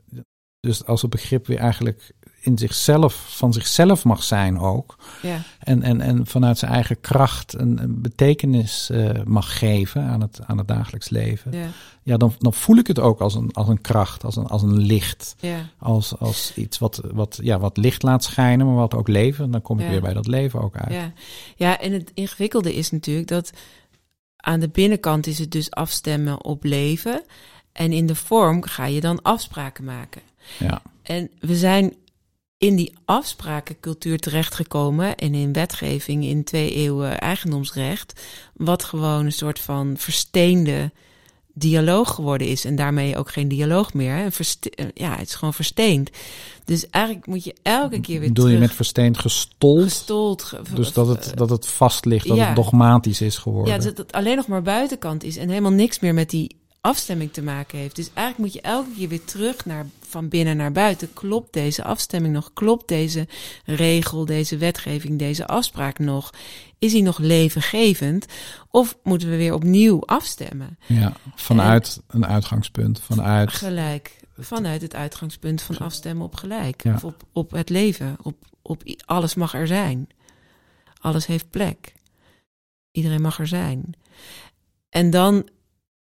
[0.60, 2.12] Dus als het begrip weer eigenlijk
[2.46, 4.96] in zichzelf, van zichzelf mag zijn ook.
[5.22, 5.42] Ja.
[5.58, 10.40] En, en, en vanuit zijn eigen kracht een, een betekenis uh, mag geven aan het,
[10.46, 11.52] aan het dagelijks leven.
[11.52, 11.66] Ja.
[12.02, 14.62] Ja, dan, dan voel ik het ook als een, als een kracht, als een, als
[14.62, 15.34] een licht.
[15.40, 15.68] Ja.
[15.78, 19.50] Als, als iets wat, wat, ja, wat licht laat schijnen, maar wat ook leven.
[19.50, 19.90] Dan kom ik Ja.
[19.90, 20.92] weer bij dat leven ook uit.
[20.92, 21.12] Ja.
[21.56, 23.50] ja, en het ingewikkelde is natuurlijk dat
[24.36, 27.22] aan de binnenkant is het dus afstemmen op leven.
[27.72, 30.22] En in de vorm ga je dan afspraken maken.
[30.58, 30.82] Ja.
[31.02, 31.94] En we zijn
[32.58, 38.20] in die afsprakencultuur terechtgekomen en in wetgeving in twee eeuwen eigendomsrecht,
[38.54, 40.90] wat gewoon een soort van versteende
[41.58, 44.14] dialoog geworden is en daarmee ook geen dialoog meer.
[44.14, 44.26] hè.
[44.26, 46.10] Eh, ja, het is gewoon versteend.
[46.64, 49.82] Dus eigenlijk moet je elke keer weer Bedoel je met versteend gestold?
[49.82, 50.42] gestold.
[50.42, 52.46] ge- dus dat het, dat het vast ligt, dat ja.
[52.46, 53.72] het dogmatisch is geworden.
[53.74, 57.32] Ja, dat het alleen nog maar buitenkant is en helemaal niks meer met die afstemming
[57.32, 57.96] te maken heeft.
[57.96, 61.12] Dus eigenlijk moet je elke keer weer terug naar van binnen naar buiten.
[61.12, 62.52] Klopt deze afstemming nog?
[62.52, 63.28] Klopt deze
[63.64, 66.30] regel, deze wetgeving, deze afspraak nog?
[66.78, 68.26] Is die nog levengevend?
[68.70, 70.78] Of moeten we weer opnieuw afstemmen?
[70.86, 73.52] Ja, vanuit een uitgangspunt, vanuit...
[73.52, 76.82] Gelijk, vanuit het uitgangspunt van afstemmen op gelijk.
[76.82, 76.94] Ja.
[76.94, 78.16] Of op, op het leven.
[78.22, 80.08] Op, op alles mag er zijn.
[81.00, 81.94] Alles heeft plek.
[82.90, 83.92] Iedereen mag er zijn.
[84.88, 85.48] En dan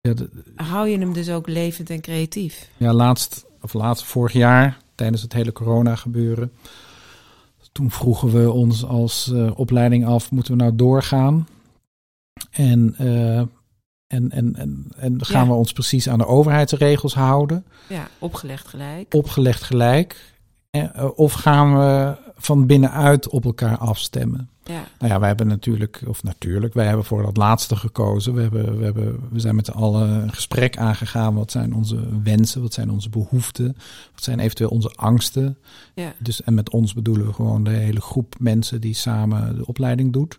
[0.01, 2.69] Ja, de- hou je hem dus ook levend en creatief.
[2.77, 6.51] Ja, laatst, of laatst vorig jaar, tijdens het hele corona gebeuren.
[7.71, 11.47] Toen vroegen we ons als eh, opleiding af, moeten we nou doorgaan?
[12.51, 15.51] En, eh, en, en, en, en gaan Ja.
[15.51, 17.65] we ons precies aan de overheidsregels houden?
[17.89, 19.13] Ja, opgelegd gelijk.
[19.13, 20.33] Opgelegd gelijk?
[20.71, 24.49] Eh, eh, of gaan we van binnenuit op elkaar afstemmen?
[24.63, 28.33] Ja, Nou ja, wij hebben natuurlijk, of natuurlijk, wij hebben voor dat laatste gekozen.
[28.33, 31.35] We, hebben, we, hebben, we zijn met z'n allen een gesprek aangegaan.
[31.35, 32.61] Wat zijn onze wensen?
[32.61, 33.77] Wat zijn onze behoeften?
[34.13, 35.57] Wat zijn eventueel onze angsten?
[35.95, 39.65] ja, Dus, en met ons bedoelen we gewoon de hele groep mensen die samen de
[39.65, 40.37] opleiding doet.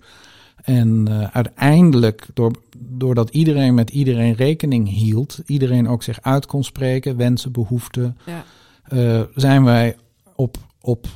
[0.65, 6.65] En eh, uiteindelijk, door, doordat iedereen met iedereen rekening hield, iedereen ook zich uit kon
[6.65, 8.45] spreken, wensen, behoeften, ja,
[9.35, 9.97] zijn wij
[10.37, 11.07] op, op,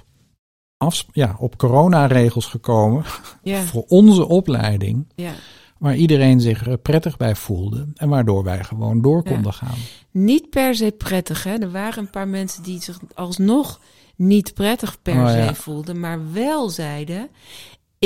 [1.12, 3.04] ja, op coronaregels gekomen
[3.42, 5.32] ja, voor onze opleiding, ja.
[5.78, 9.30] waar iedereen zich eh, prettig bij voelde en waardoor wij gewoon door Ja.
[9.32, 9.78] konden gaan.
[10.10, 11.54] Niet per se prettig, hè.
[11.54, 13.80] Er waren een paar mensen die zich alsnog
[14.16, 17.28] niet prettig per Oh, se voelden, maar wel zeiden...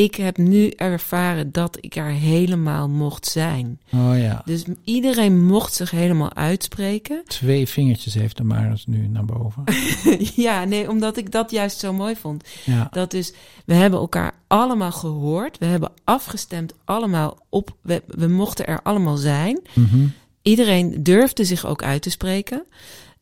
[0.00, 3.80] Ik heb nu ervaren dat ik er helemaal mocht zijn.
[3.92, 7.22] Oh ja, Dus iedereen mocht zich helemaal uitspreken.
[7.40, 9.64] twee vingertjes heeft de Maris nu naar boven.
[10.46, 12.48] ja, nee, omdat ik dat juist zo mooi vond.
[12.64, 13.32] Ja, Dat dus,
[13.64, 15.58] we hebben elkaar allemaal gehoord.
[15.58, 17.76] We hebben afgestemd allemaal op.
[17.82, 19.60] We, we mochten er allemaal zijn.
[19.74, 20.06] mhm.
[20.42, 22.64] Iedereen durfde zich ook uit te spreken.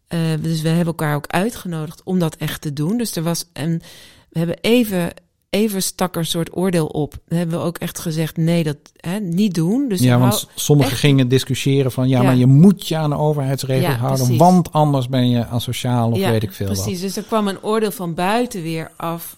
[0.09, 2.99] Eh, dus we hebben elkaar ook uitgenodigd om dat echt te doen.
[2.99, 3.83] Dus er was een.
[4.29, 5.11] We hebben even.
[5.51, 7.15] Even stak er een soort oordeel op.
[7.29, 9.89] Dan hebben we ook echt gezegd: nee, dat hè, niet doen.
[9.89, 12.25] Dus ja want sommigen echt- gingen discussiëren van ja, Ja.
[12.27, 14.39] maar je moet je aan de overheidsregels Ja, houden, precies.
[14.43, 17.01] want anders ben je asociaal of ja, weet ik veel Precies.
[17.01, 19.37] Dus er kwam een oordeel van buiten weer af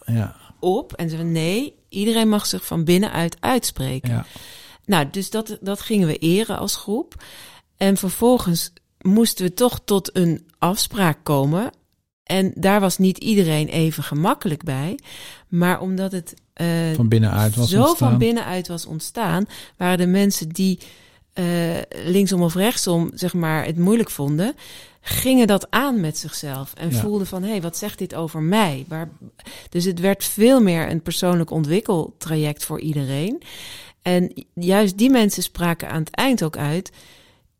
[0.61, 0.93] op.
[0.93, 4.11] En ze zeiden: nee, iedereen mag zich van binnenuit uitspreken.
[4.11, 4.25] ja,
[4.85, 7.15] Nou, dus dat, dat gingen we eren als groep.
[7.77, 11.71] En vervolgens moesten we toch tot een afspraak komen.
[12.31, 14.99] En daar was niet iedereen even gemakkelijk bij.
[15.49, 18.09] Maar omdat het eh, van binnenuit was zo ontstaan.
[18.09, 20.79] van binnenuit was ontstaan, waren de mensen die
[21.33, 21.45] eh,
[22.05, 24.55] linksom of rechtsom zeg maar, het moeilijk vonden,
[25.01, 26.73] gingen dat aan met zichzelf.
[26.75, 27.01] En Ja.
[27.01, 28.85] voelden van, hé, hey, wat zegt dit over mij?
[28.89, 29.09] Waar,
[29.69, 33.43] dus het werd veel meer een persoonlijk ontwikkeltraject voor iedereen.
[34.03, 36.93] En juist die mensen spraken aan het eind ook uit.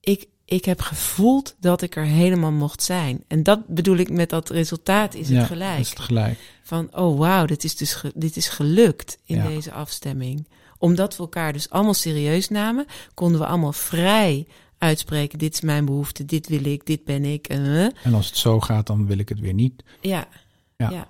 [0.01, 3.25] Ik, ik heb gevoeld dat ik er helemaal mocht zijn.
[3.27, 5.79] En dat bedoel ik met dat resultaat is ja, het gelijk.
[5.79, 6.39] Is het gelijk.
[6.63, 9.47] Van, oh wauw, dit is dus dit is gelukt in Ja.
[9.47, 10.49] deze afstemming.
[10.79, 14.47] Omdat we elkaar dus allemaal serieus namen, konden we allemaal vrij
[14.79, 15.39] uitspreken.
[15.39, 17.47] Dit is mijn behoefte, dit wil ik, dit ben ik.
[17.49, 17.85] eh.
[17.85, 19.83] En als het zo gaat, dan wil ik het weer niet.
[20.01, 20.29] ja,
[20.77, 20.91] Ja.
[20.91, 21.09] ja.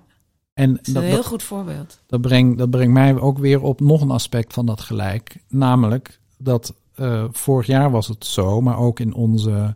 [0.53, 1.99] En dat is dat, een heel dat, goed voorbeeld.
[2.07, 5.35] dat, brengt, dat brengt mij ook weer op nog een aspect van dat gelijk.
[5.47, 9.73] Namelijk dat eh, vorig jaar was het zo, maar ook in onze,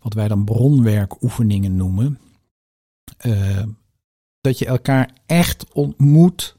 [0.00, 2.18] wat wij dan bronwerkoefeningen noemen.
[3.16, 3.62] eh,
[4.40, 6.56] dat je elkaar echt ontmoet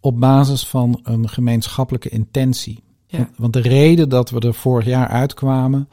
[0.00, 2.82] op basis van een gemeenschappelijke intentie.
[3.06, 3.18] Ja.
[3.18, 5.88] Want- Want de reden dat we er vorig jaar uitkwamen,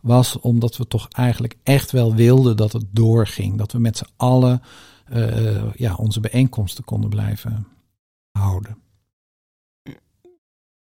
[0.00, 3.58] was omdat we toch eigenlijk echt wel wilden dat het doorging.
[3.58, 4.62] Dat we met z'n allen
[5.04, 7.66] eh, ja, onze bijeenkomsten konden blijven
[8.38, 8.76] houden.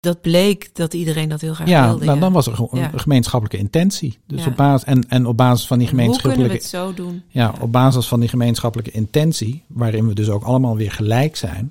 [0.01, 2.05] Dat bleek dat iedereen dat heel graag Ja, wilde.
[2.05, 2.93] nou, dan was er gewoon Ja.
[2.93, 4.19] een gemeenschappelijke intentie.
[4.27, 4.51] Dus Ja.
[4.51, 7.23] op basis, en, en op basis van die Hoe kunnen we gemeenschappelijke het zo doen?
[7.29, 11.71] Ja, op basis van die gemeenschappelijke intentie, waarin we dus ook allemaal weer gelijk zijn,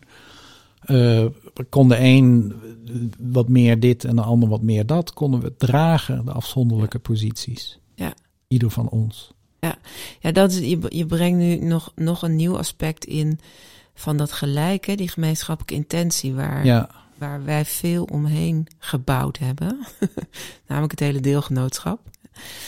[0.81, 1.25] eh,
[1.69, 2.53] kon de een
[3.19, 7.79] wat meer dit en de ander wat meer dat, konden we dragen, de afzonderlijke posities.
[7.95, 8.13] Ja.
[8.47, 9.35] Ieder van ons.
[10.19, 13.39] Ja, dat is, je, je brengt nu nog, nog een nieuw aspect in
[13.93, 19.79] van dat gelijke, die gemeenschappelijke intentie, waar, Ja, waar wij veel omheen gebouwd hebben.
[20.67, 21.99] Namelijk het hele deelgenootschap.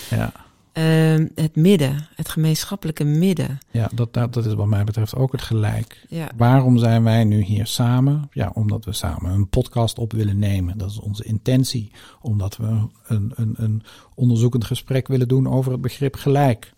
[0.09, 0.31] ja,
[0.71, 3.57] Ehm, het midden, het gemeenschappelijke midden.
[3.71, 6.05] ja dat, dat, dat is wat mij betreft ook het gelijk.
[6.09, 8.29] Ja, Waarom zijn wij nu hier samen?
[8.31, 10.77] Ja, omdat we samen een podcast op willen nemen.
[10.77, 11.91] Dat is onze intentie.
[12.21, 13.83] Omdat we een, een, een
[14.15, 16.73] onderzoekend gesprek willen doen over het begrip gelijk.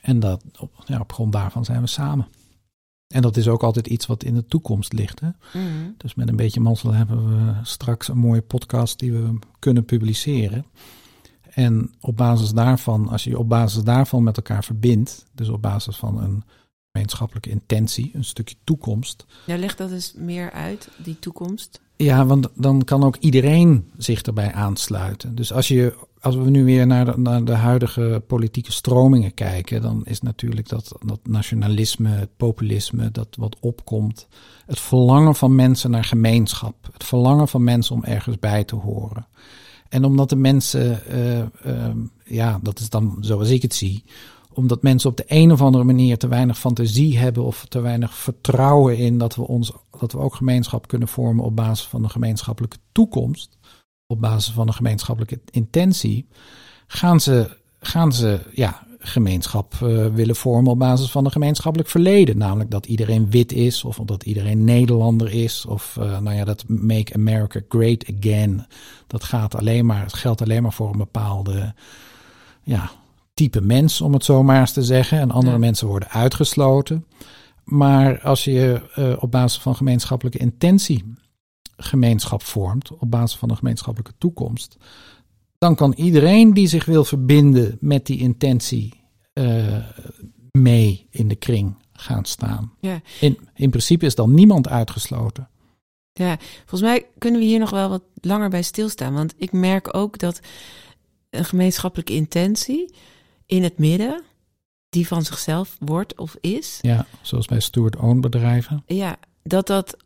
[0.00, 2.26] En dat, op, ja, op grond daarvan zijn we samen.
[3.06, 5.20] En dat is ook altijd iets wat in de toekomst ligt.
[5.20, 5.28] Hè?
[5.52, 5.90] Mhm.
[5.96, 10.66] Dus met een beetje mazzel hebben we straks een mooie podcast die we kunnen publiceren.
[11.50, 15.62] En op basis daarvan, als je je op basis daarvan met elkaar verbindt, dus op
[15.62, 16.44] basis van een
[16.92, 19.26] gemeenschappelijke intentie, een stukje toekomst.
[19.46, 21.80] ja leg dat eens meer uit, die toekomst.
[21.96, 25.34] Ja, want dan kan ook iedereen zich erbij aansluiten.
[25.34, 29.82] Dus als, je, als we nu weer naar de, naar de huidige politieke stromingen kijken,
[29.82, 34.28] dan is natuurlijk dat, dat nationalisme, populisme, dat wat opkomt.
[34.66, 36.88] Het verlangen van mensen naar gemeenschap.
[36.92, 39.26] Het verlangen van mensen om ergens bij te horen.
[39.88, 44.04] En omdat de mensen, eh, eh, ja, dat is dan zoals ik het zie,
[44.52, 48.14] omdat mensen op de een of andere manier te weinig fantasie hebben of te weinig
[48.14, 52.10] vertrouwen in dat we, ons, dat we ook gemeenschap kunnen vormen op basis van een
[52.10, 53.55] gemeenschappelijke toekomst,
[54.06, 56.26] op basis van een gemeenschappelijke intentie,
[56.86, 62.38] gaan ze, gaan ze ja, gemeenschap eh, willen vormen op basis van een gemeenschappelijk verleden.
[62.38, 66.64] Namelijk dat iedereen wit is of dat iedereen Nederlander is of eh, nou ja, dat
[66.68, 68.66] Make America Great Again.
[69.06, 71.74] Dat gaat alleen maar, het geldt alleen maar voor een bepaalde
[72.62, 72.90] ja,
[73.34, 75.18] type mens, om het zo maar eens te zeggen.
[75.18, 75.58] En andere Ja.
[75.58, 77.04] mensen worden uitgesloten.
[77.64, 81.14] Maar als je eh, op basis van gemeenschappelijke intentie
[81.76, 84.76] gemeenschap vormt, op basis van een gemeenschappelijke toekomst,
[85.58, 89.00] dan kan iedereen die zich wil verbinden met die intentie
[89.32, 89.76] eh,
[90.50, 92.72] mee in de kring gaan staan.
[92.80, 93.00] Ja.
[93.20, 95.48] In, in principe is dan niemand uitgesloten.
[96.12, 99.14] Ja, volgens mij kunnen we hier nog wel wat langer bij stilstaan.
[99.14, 100.40] Want ik merk ook dat
[101.30, 102.94] een gemeenschappelijke intentie
[103.46, 104.22] in het midden,
[104.88, 108.82] die van zichzelf wordt of is, Ja, zoals bij steward-owned bedrijven.
[108.86, 109.96] ja, dat dat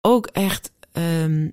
[0.00, 1.48] ook echt ehm,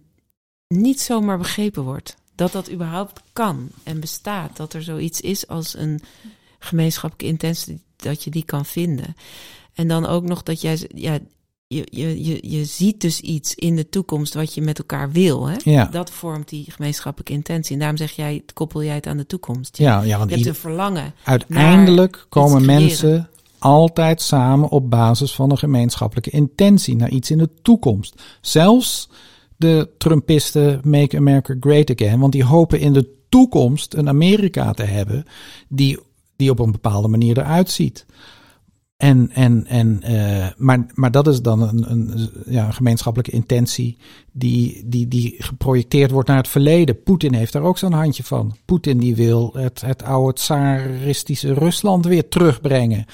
[0.68, 2.16] niet zomaar begrepen wordt.
[2.36, 4.58] Dat dat überhaupt kan en bestaat.
[4.58, 6.02] Dat er zoiets is als een
[6.60, 9.16] gemeenschappelijke intentie, dat je die kan vinden.
[9.74, 11.20] En dan ook nog dat jij, ja,
[11.68, 15.46] je, je, je, je ziet dus iets in de toekomst wat je met elkaar wil.
[15.48, 15.56] Hè?
[15.64, 17.74] Ja, Dat vormt die gemeenschappelijke intentie.
[17.74, 19.78] En daarom zeg jij, koppel jij het aan de toekomst.
[19.78, 21.14] Je, ja, ja want je hebt ieder- een verlangen.
[21.24, 23.30] uiteindelijk komen mensen
[23.68, 28.22] altijd samen op basis van een gemeenschappelijke intentie naar iets in de toekomst.
[28.42, 29.10] Zelfs
[29.56, 34.84] de Trumpisten Make America Great Again, want die hopen in de toekomst een Amerika te
[34.84, 35.26] hebben
[35.68, 36.00] die,
[36.36, 38.06] die op een bepaalde manier eruit ziet.
[38.98, 43.98] En, en, en, eh, maar, maar dat is dan een, een, ja, een gemeenschappelijke intentie
[44.32, 47.04] die, die, die geprojecteerd wordt naar het verleden.
[47.04, 48.56] Poetin heeft daar ook zo'n handje van.
[48.66, 53.06] Poetin die wil het, het oude tsaristische Rusland weer terugbrengen.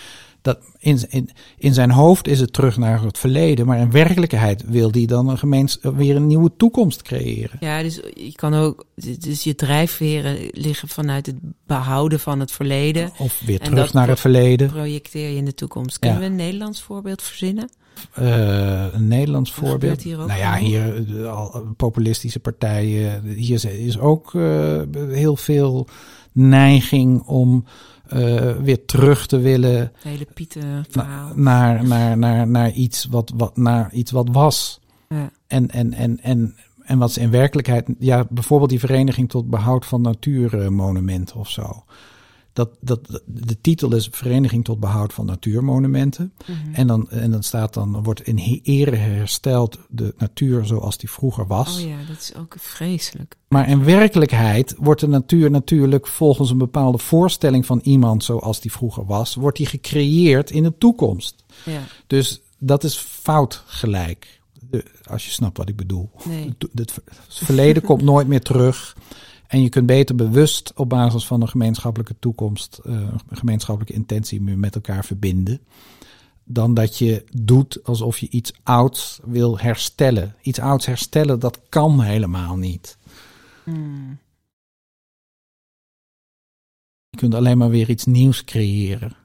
[0.44, 4.64] Dat in, in, in zijn hoofd is het terug naar het verleden, maar in werkelijkheid
[4.68, 7.58] wil hij dan een gemeens, weer een nieuwe toekomst creëren.
[7.60, 8.86] Ja, dus je kan ook,
[9.20, 11.36] dus je drijfveren liggen vanuit het
[11.68, 13.12] behouden van het verleden.
[13.18, 14.68] Of weer terug naar het verleden.
[14.70, 16.00] Projecteer je in de toekomst.
[16.00, 16.24] Kunnen Ja.
[16.26, 17.70] we een Nederlands voorbeeld verzinnen?
[18.14, 20.02] Eh, een Nederlands Dat voorbeeld.
[20.02, 23.24] hier ook nou ja, hier eh, al populistische partijen.
[23.26, 25.88] Hier is- is ook eh, heel veel
[26.32, 27.66] neiging om
[28.14, 31.32] eh, weer terug te willen hele Pieten verhaal.
[31.36, 34.80] naar, naar, naar, naar, iets, wat, wat, naar iets wat was.
[35.10, 35.32] Ja.
[35.48, 39.86] En, en, en, en, en wat is in werkelijkheid, ja, bijvoorbeeld die vereniging tot behoud
[39.86, 41.84] van natuurmonumenten of zo.
[42.54, 46.34] Dat, dat, de titel is Vereniging tot behoud van natuurmonumenten.
[46.46, 46.74] Mhm.
[46.74, 51.48] En dan, en dan staat dan, wordt in ere hersteld de natuur zoals die vroeger
[51.48, 51.78] was.
[51.78, 53.36] Oh ja, dat is ook vreselijk.
[53.48, 58.72] Maar in werkelijkheid wordt de natuur natuurlijk volgens een bepaalde voorstelling van iemand zoals die
[58.72, 61.44] vroeger was, wordt die gecreëerd in de toekomst.
[61.66, 64.42] Ja, Dus dat is fout gelijk.
[65.04, 66.10] Als je snapt wat ik bedoel.
[66.24, 66.54] nee.
[66.74, 68.96] Het verleden komt nooit meer terug.
[69.54, 74.42] En je kunt beter bewust op basis van een gemeenschappelijke toekomst, eh, een gemeenschappelijke intentie
[74.42, 75.60] meer met elkaar verbinden.
[76.46, 80.36] dan dat je doet alsof je iets ouds wil herstellen.
[80.42, 82.98] Iets ouds herstellen, dat kan helemaal niet.
[83.64, 84.18] Hmm.
[87.10, 89.16] Je kunt alleen maar weer iets nieuws creëren.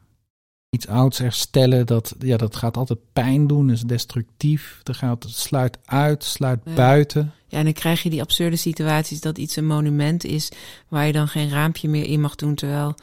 [0.71, 4.81] Iets ouds herstellen, dat, ja, dat gaat altijd pijn doen, is destructief.
[4.83, 6.75] Dat gaat, sluit uit, sluit Ja.
[6.75, 7.33] buiten.
[7.49, 10.49] Ja, en dan krijg je die absurde situaties dat iets een monument is
[10.89, 12.95] waar je dan geen raampje meer in mag doen, terwijl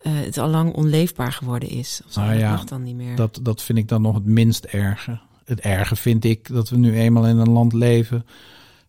[0.00, 2.00] eh, het al lang onleefbaar geworden is.
[2.06, 2.20] Of zo.
[2.20, 3.16] Nou dat ja, mag dan niet meer.
[3.16, 5.18] Dat, dat vind ik dan nog het minst erge.
[5.44, 8.26] Het erge vind ik dat we nu eenmaal in een land leven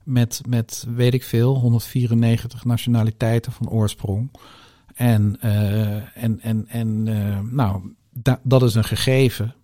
[0.04, 4.32] met, met weet ik veel, 194 nationaliteiten van oorsprong.
[4.96, 7.82] En, eh, en, en, en eh, nou,
[8.14, 9.56] da- dat is een gegeven.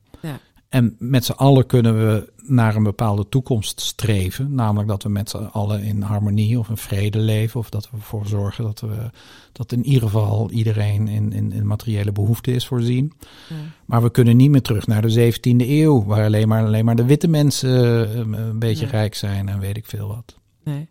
[0.73, 4.55] En met z'n allen kunnen we naar een bepaalde toekomst streven.
[4.55, 7.59] Namelijk dat we met z'n allen in harmonie of in vrede leven.
[7.59, 9.09] Of dat we ervoor zorgen dat, we,
[9.51, 13.13] dat in ieder geval iedereen in, in, in materiële behoeften is voorzien.
[13.49, 13.55] Ja.
[13.85, 16.03] Maar we kunnen niet meer terug naar de 17e eeuw.
[16.03, 19.77] Waar alleen maar, alleen maar de witte mensen eh, een beetje rijk zijn en weet
[19.77, 20.37] ik veel wat.
[20.63, 20.89] Nee.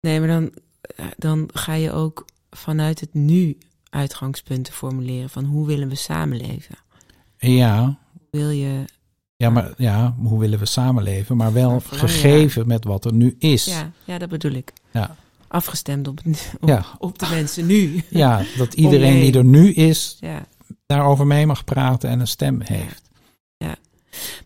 [0.00, 3.58] Nee, maar dan, eh, dan ga je ook vanuit het nu
[3.90, 6.84] uitgangspunten formuleren van hoe willen we samenleven?
[7.38, 7.98] Ja,
[8.30, 8.84] Wil je,
[9.36, 11.36] ja, maar ja, hoe willen we samenleven?
[11.36, 13.64] Maar wel Maar gegeven met wat er nu is.
[13.64, 14.72] ja, ja, dat bedoel ik.
[14.92, 15.16] Ja.
[15.48, 16.20] Afgestemd op,
[16.60, 16.84] op, Ja.
[16.98, 18.02] op de mensen nu.
[18.10, 19.32] Ja, dat iedereen Omheen.
[19.32, 20.46] die er nu is, Ja.
[20.86, 23.04] daarover mee mag praten en een stem heeft.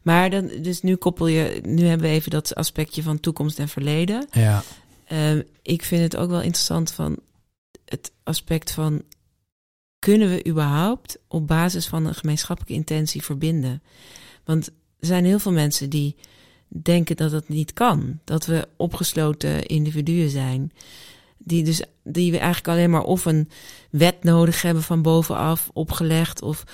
[0.03, 3.68] Maar dan, dus nu koppel je, nu hebben we even dat aspectje van toekomst en
[3.68, 4.26] verleden.
[4.33, 4.62] Ja,
[5.07, 7.18] Ehm, ik vind het ook wel interessant van
[7.85, 9.03] het aspect van
[10.01, 13.83] kunnen we überhaupt op basis van een gemeenschappelijke intentie verbinden?
[14.45, 16.17] Want er zijn heel veel mensen die
[16.69, 18.19] denken dat dat niet kan.
[18.25, 20.73] Dat we opgesloten individuen zijn.
[21.39, 23.49] Die, dus, die we eigenlijk alleen maar of een
[23.91, 26.43] wet nodig hebben van bovenaf opgelegd.
[26.43, 26.65] Of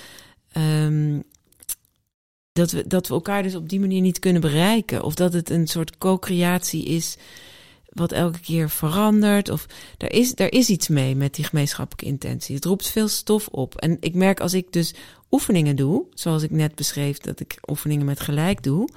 [0.51, 1.19] ehm,
[2.53, 5.03] dat, we, dat we elkaar dus op die manier niet kunnen bereiken.
[5.03, 7.17] Of dat het een soort co-creatie is
[7.97, 9.49] wat elke keer verandert.
[9.49, 9.65] Of
[9.97, 12.55] er is, er is iets mee met die gemeenschappelijke intentie.
[12.55, 13.75] Het roept veel stof op.
[13.75, 14.93] En ik merk als ik dus
[15.31, 18.89] oefeningen doe, zoals ik net beschreef, dat ik oefeningen met gelijk doe,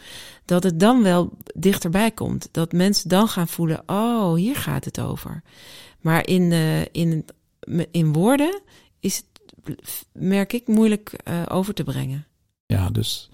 [0.44, 2.48] dat het dan wel dichterbij komt.
[2.50, 5.42] Dat mensen dan gaan voelen, oh, hier gaat het over.
[6.00, 7.24] Maar in, eh, in,
[7.90, 8.60] in woorden
[9.00, 9.76] is het,
[10.12, 12.26] merk ik, moeilijk eh, over te brengen.
[12.66, 13.30] ja dus.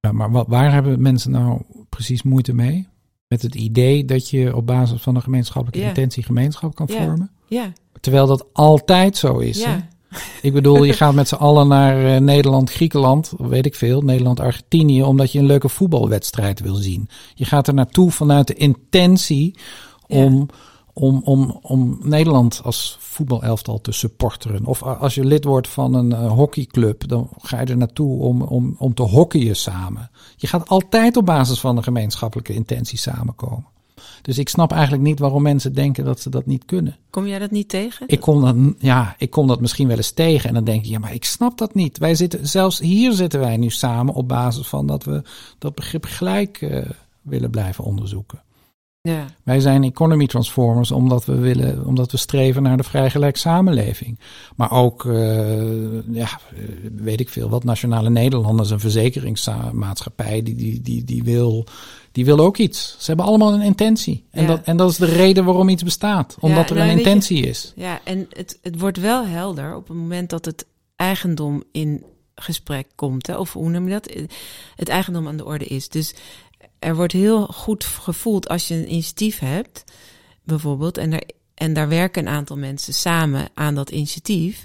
[0.00, 2.88] Ja, maar wat, waar hebben mensen nou precies moeite mee?
[3.28, 5.88] Met het idee dat je op basis van een gemeenschappelijke Ja.
[5.88, 7.04] intentie gemeenschap kan Ja.
[7.04, 7.30] vormen?
[7.48, 9.64] Ja, Terwijl dat altijd zo is.
[9.64, 9.76] hè?
[10.42, 14.40] Ik bedoel, je gaat met z'n allen naar eh, Nederland, Griekenland, weet ik veel, Nederland,
[14.40, 17.08] Argentinië, omdat je een leuke voetbalwedstrijd wil zien.
[17.34, 19.58] Je gaat er naartoe vanuit de intentie
[20.06, 20.48] om,
[20.98, 24.64] om, om, om Nederland als voetbalelftal te supporteren.
[24.64, 28.42] Of als je lid wordt van een eh, hockeyclub, dan ga je er naartoe om,
[28.42, 30.10] om, om te hockeyen samen.
[30.36, 33.66] Je gaat altijd op basis van een gemeenschappelijke intentie samenkomen.
[34.22, 36.96] Dus ik snap eigenlijk niet waarom mensen denken dat ze dat niet kunnen.
[37.10, 38.08] Kom jij dat niet tegen?
[38.08, 40.90] Ik kom, dat, ja, ik kom dat misschien wel eens tegen en dan denk ik,
[40.90, 41.98] ja, maar ik snap dat niet.
[41.98, 45.22] Wij zitten, zelfs hier zitten wij nu samen op basis van dat we
[45.58, 46.90] dat begrip gelijk eh,
[47.22, 48.44] willen blijven onderzoeken.
[49.06, 54.18] Ja, Wij zijn economy transformers omdat we willen, omdat we streven naar de vrijgelijk samenleving.
[54.56, 56.62] Maar ook, eh, ja, eh,
[56.96, 61.66] weet ik veel, wat Nationale Nederlanders, een verzekeringsmaatschappij, die, die, die, die, wil,
[62.12, 62.96] die wil ook iets.
[62.98, 64.24] Ze hebben allemaal een intentie.
[64.30, 64.48] En, Ja.
[64.48, 66.36] dat, en dat is de reden waarom iets bestaat.
[66.40, 67.72] Omdat er nou, een je- intentie is.
[67.76, 70.66] Ja, en het, het wordt wel helder op het moment dat het
[70.96, 73.26] eigendom in gesprek komt.
[73.26, 73.36] Hè?
[73.36, 74.10] Of hoe noem je dat?
[74.76, 75.88] Het eigendom aan de orde is.
[75.88, 76.14] Dus
[76.86, 79.84] er wordt heel goed gevoeld als je een initiatief hebt,
[80.44, 81.22] bijvoorbeeld, en, er,
[81.54, 84.64] en daar werken een aantal mensen samen aan dat initiatief.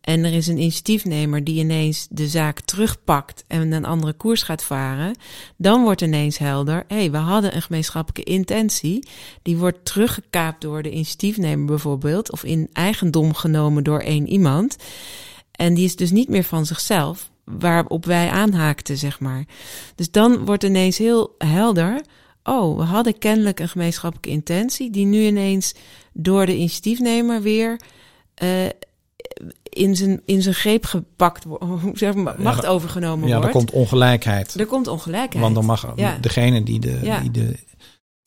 [0.00, 4.64] En er is een initiatiefnemer die ineens de zaak terugpakt en een andere koers gaat
[4.64, 5.16] varen.
[5.56, 9.08] Dan wordt ineens helder, hé, hey, we hadden een gemeenschappelijke intentie.
[9.42, 12.32] Die wordt teruggekaapt door de initiatiefnemer bijvoorbeeld.
[12.32, 14.76] Of in eigendom genomen door één iemand.
[15.50, 19.44] En die is dus niet meer van zichzelf, waarop wij aanhaakten, zeg maar.
[19.94, 22.00] Dus dan wordt ineens heel helder.
[22.42, 25.74] Oh, we hadden kennelijk een gemeenschappelijke intentie, die nu ineens
[26.12, 27.80] door de initiatiefnemer weer
[28.42, 28.66] uh,
[29.62, 31.64] in, zijn, in zijn greep gepakt wordt,
[31.98, 33.52] zeg maar, macht ja, overgenomen ja, wordt.
[33.52, 34.54] Ja, er komt ongelijkheid.
[34.54, 35.42] Er komt ongelijkheid.
[35.42, 36.18] Want dan mag ja.
[36.20, 37.56] degene die, de, die, de,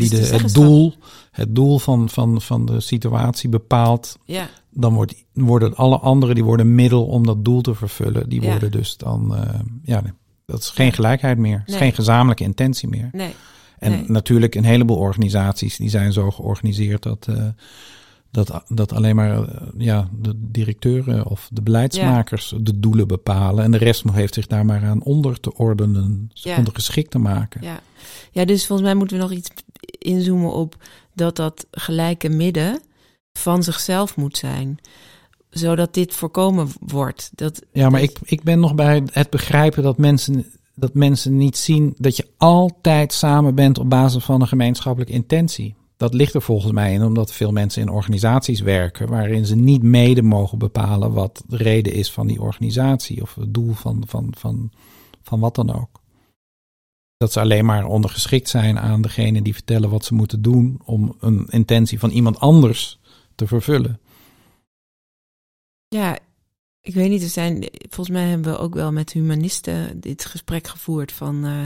[0.09, 0.93] die de, het doel,
[1.31, 4.49] het doel van, van, van de situatie bepaalt, ja.
[4.69, 8.29] dan wordt, worden alle anderen die worden middel om dat doel te vervullen.
[8.29, 10.01] Die worden dus dan, uh, ja,
[10.45, 11.59] dat is geen gelijkheid meer.
[11.59, 13.09] Het is geen gezamenlijke intentie meer.
[13.11, 13.33] Nee.
[13.79, 14.03] En nee.
[14.07, 17.47] natuurlijk een heleboel organisaties die zijn zo georganiseerd dat, uh,
[18.31, 23.63] dat, dat alleen maar eh, ja, de directeuren of de beleidsmakers de doelen bepalen.
[23.63, 26.57] En de rest heeft zich daar maar aan onder te ordenen, Ja.
[26.57, 27.61] ondergeschikt te maken.
[27.63, 27.79] Ja.
[28.31, 29.49] ja, dus volgens mij moeten we nog iets
[29.81, 30.75] inzoomen op
[31.13, 32.81] dat dat gelijke midden
[33.33, 34.79] van zichzelf moet zijn.
[35.49, 37.31] Zodat dit voorkomen wordt.
[37.35, 41.57] Dat, Ja, maar ik, ik ben nog bij het begrijpen dat mensen, dat mensen niet
[41.57, 45.75] zien dat je altijd samen bent op basis van een gemeenschappelijke intentie.
[45.97, 49.83] Dat ligt er volgens mij in omdat veel mensen in organisaties werken waarin ze niet
[49.83, 54.33] mede mogen bepalen wat de reden is van die organisatie of het doel van, van,
[54.37, 54.71] van,
[55.23, 56.00] van wat dan ook.
[57.21, 61.15] Dat ze alleen maar ondergeschikt zijn aan degene die vertellen wat ze moeten doen om
[61.19, 62.99] een intentie van iemand anders
[63.35, 63.99] te vervullen.
[65.87, 66.17] Ja,
[66.81, 70.67] ik weet niet, er zijn, volgens mij hebben we ook wel met humanisten dit gesprek
[70.67, 71.63] gevoerd van eh,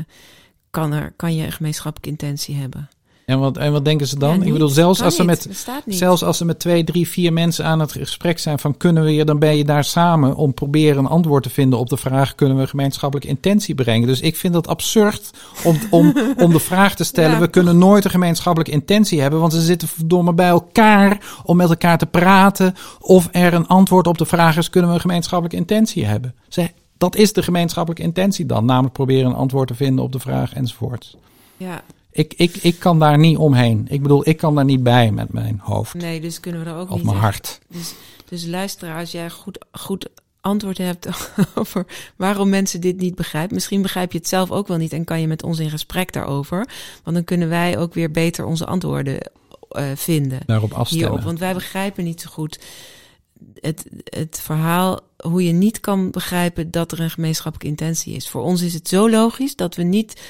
[0.70, 2.90] kan, er, kan je een gemeenschappelijke intentie hebben?
[3.26, 4.40] En wat, en wat denken ze dan?
[4.40, 7.66] Ja, ik bedoel, zelfs als, ze met, zelfs als ze met twee, drie, vier mensen
[7.66, 10.98] aan het gesprek zijn van kunnen we je, dan ben je daar samen om proberen
[10.98, 14.08] een antwoord te vinden op de vraag kunnen we gemeenschappelijke intentie brengen.
[14.08, 15.30] Dus ik vind dat absurd
[15.64, 16.14] om, om,
[16.44, 17.40] om de vraag te stellen, Ja.
[17.40, 21.70] we kunnen nooit een gemeenschappelijke intentie hebben, want ze zitten verdomme bij elkaar om met
[21.70, 25.58] elkaar te praten of er een antwoord op de vraag is kunnen we een gemeenschappelijke
[25.58, 26.36] intentie hebben.
[26.50, 30.20] Ze, dat is de gemeenschappelijke intentie dan, namelijk proberen een antwoord te vinden op de
[30.20, 31.18] vraag enzovoort.
[31.58, 31.82] Ja,
[32.16, 33.86] Ik, ik, ik kan daar niet omheen.
[33.90, 36.76] Ik bedoel, ik kan daar niet bij met mijn hoofd nee, dus kunnen we er
[36.76, 37.60] ook of niet mijn echt- hart.
[37.68, 37.94] Dus,
[38.26, 40.10] dus luisteraar, als jij goed, goed
[40.42, 41.08] antwoord hebt
[41.56, 41.86] over
[42.16, 43.56] waarom mensen dit niet begrijpen.
[43.56, 46.14] Misschien begrijp je het zelf ook wel niet en kan je met ons in gesprek
[46.14, 46.68] daarover.
[47.04, 49.32] Want dan kunnen wij ook weer beter onze antwoorden
[49.70, 51.22] eh, vinden Daarop hierop.
[51.22, 52.60] Want wij begrijpen niet zo goed
[53.62, 58.30] het, het verhaal hoe je niet kan begrijpen dat er een gemeenschappelijke intentie is.
[58.30, 60.22] Voor ons is het zo logisch dat we niet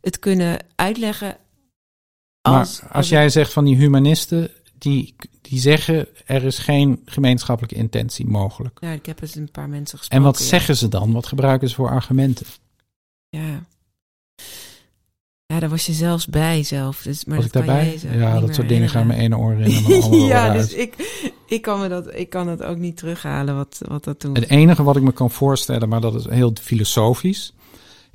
[0.00, 1.36] het kunnen uitleggen
[2.40, 2.80] als...
[2.80, 8.26] maar als jij zegt van die humanisten, die, die zeggen er is geen gemeenschappelijke intentie
[8.26, 8.78] mogelijk.
[8.80, 10.24] Ja, ik heb eens een paar mensen En gesproken.
[10.26, 10.44] wat ja.
[10.44, 11.12] zeggen ze dan?
[11.12, 12.46] Wat gebruiken ze voor argumenten?
[13.28, 13.64] Ja.
[15.46, 17.02] Ja, daar was je zelfs bij zelf.
[17.02, 18.18] Dus, maar Was ik dat kan daarbij?
[18.18, 20.72] Ja, dat soort dingen gaan mijn ene oor in en mijn andere oor ja, dus
[20.72, 20.94] ik,
[21.46, 24.34] ik, kan me dat, ik kan het ook niet terughalen wat, wat dat toen...
[24.34, 27.52] Het enige wat ik me kan voorstellen, maar dat is heel filosofisch,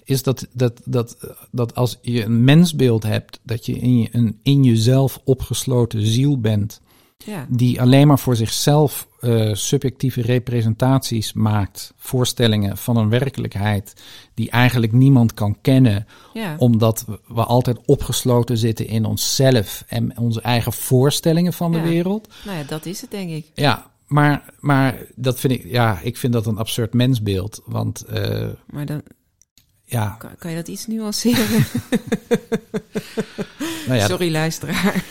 [0.06, 1.18] is dat, dat, dat,
[1.51, 6.39] dat als je een mensbeeld hebt, dat je in, je, een in jezelf opgesloten ziel
[6.39, 6.82] bent,
[7.26, 13.93] Ja, die alleen maar voor zichzelf eh, subjectieve representaties maakt, voorstellingen van een werkelijkheid
[14.34, 16.56] die eigenlijk niemand kan kennen, ja.
[16.58, 22.28] omdat we- altijd opgesloten zitten in onszelf en onze eigen voorstellingen van de wereld.
[22.45, 23.45] nou ja, dat is het denk ik.
[23.53, 28.47] Ja, maar, maar dat vind ik, ja, ik vind dat een absurd mensbeeld, want eh,
[28.70, 29.01] Maar dan
[29.86, 31.47] ja, kan, kan je dat iets nuanceren.
[33.88, 35.03] nou ja, Sorry, luisteraar.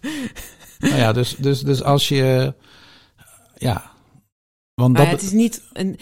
[0.78, 2.54] nou ja dus, dus, dus als je,
[3.56, 3.90] ja,
[4.74, 5.98] want Maar dat, het is niet een...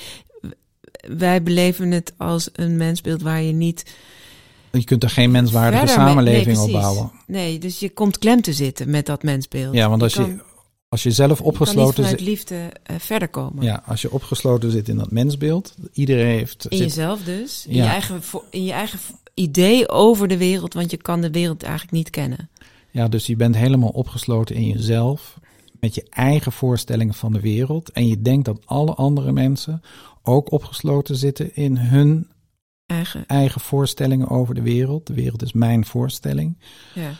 [1.18, 3.84] Wij beleven het als een mensbeeld waar je niet
[4.78, 7.12] je kunt er geen menswaardige mee- samenleving nee, op bouwen.
[7.26, 9.74] Nee, dus je komt klem te zitten met dat mensbeeld.
[9.74, 10.42] Ja, want als kan- je,
[10.92, 13.64] als je zelf Je kan niet opgesloten vanuit zit, liefde eh, verder komen.
[13.64, 17.66] ja, als je opgesloten zit in dat mensbeeld, iedereen heeft, In zit- jezelf dus.
[17.66, 17.84] In, Ja.
[17.84, 18.20] je eigen,
[18.50, 18.98] in je eigen
[19.34, 20.74] idee over de wereld.
[20.74, 22.50] Want je kan de wereld eigenlijk niet kennen.
[22.90, 25.38] ja, dus je bent helemaal opgesloten in jezelf,
[25.80, 27.90] met je eigen voorstellingen van de wereld.
[27.90, 29.82] En je denkt dat alle andere mensen
[30.22, 32.30] ook opgesloten zitten in hun
[32.86, 35.06] Eigen, eigen voorstellingen over de wereld.
[35.06, 36.58] De wereld is mijn voorstelling.
[36.94, 37.10] ja.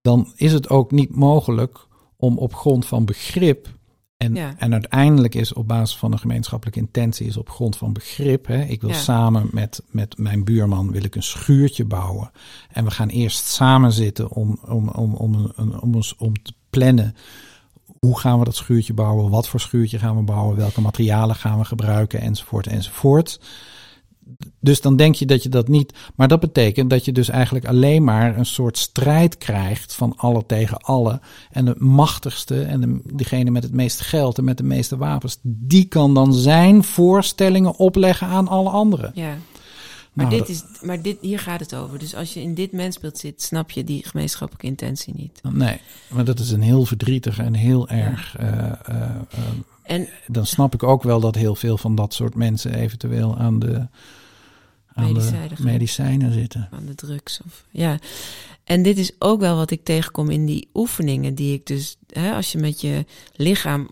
[0.00, 1.86] Dan is het ook niet mogelijk
[2.18, 3.68] om op grond van begrip.
[4.16, 4.54] En, Ja.
[4.58, 8.46] en uiteindelijk is op basis van een gemeenschappelijke intentie, is op grond van begrip.
[8.46, 8.96] Hè, ik wil Ja.
[8.96, 12.30] samen met, met mijn buurman wil ik een schuurtje bouwen.
[12.72, 17.14] En we gaan eerst samen zitten om, om, om, om, om, ons, om te plannen.
[17.98, 19.30] Hoe gaan we dat schuurtje bouwen?
[19.30, 20.56] Wat voor schuurtje gaan we bouwen?
[20.56, 22.20] Welke materialen gaan we gebruiken?
[22.20, 23.40] Enzovoort, enzovoort.
[24.60, 25.94] Dus dan denk je dat je dat niet.
[26.14, 30.46] Maar dat betekent dat je dus eigenlijk alleen maar een soort strijd krijgt van alle
[30.46, 31.20] tegen alle.
[31.50, 35.38] En de machtigste en de, degene met het meeste geld en met de meeste wapens,
[35.42, 39.10] die kan dan zijn voorstellingen opleggen aan alle anderen.
[39.14, 39.36] ja.
[40.12, 41.98] Maar, Nou, dit is, maar dit, hier gaat het over.
[41.98, 45.40] Dus als je in dit mensbeeld zit, snap je die gemeenschappelijke intentie niet.
[45.52, 48.36] Nee, maar dat is een heel verdrietig en heel erg.
[48.38, 49.38] eh, eh, eh,
[49.88, 53.58] En dan snap ik ook wel dat heel veel van dat soort mensen eventueel aan
[53.58, 53.86] de,
[54.92, 56.68] aan Medicijnen de medicijnen zitten.
[56.72, 57.40] aan de drugs.
[57.46, 57.98] Of, ja.
[58.64, 62.34] En dit is ook wel wat ik tegenkom in die oefeningen die ik dus, hè,
[62.34, 63.90] als je met je lichaam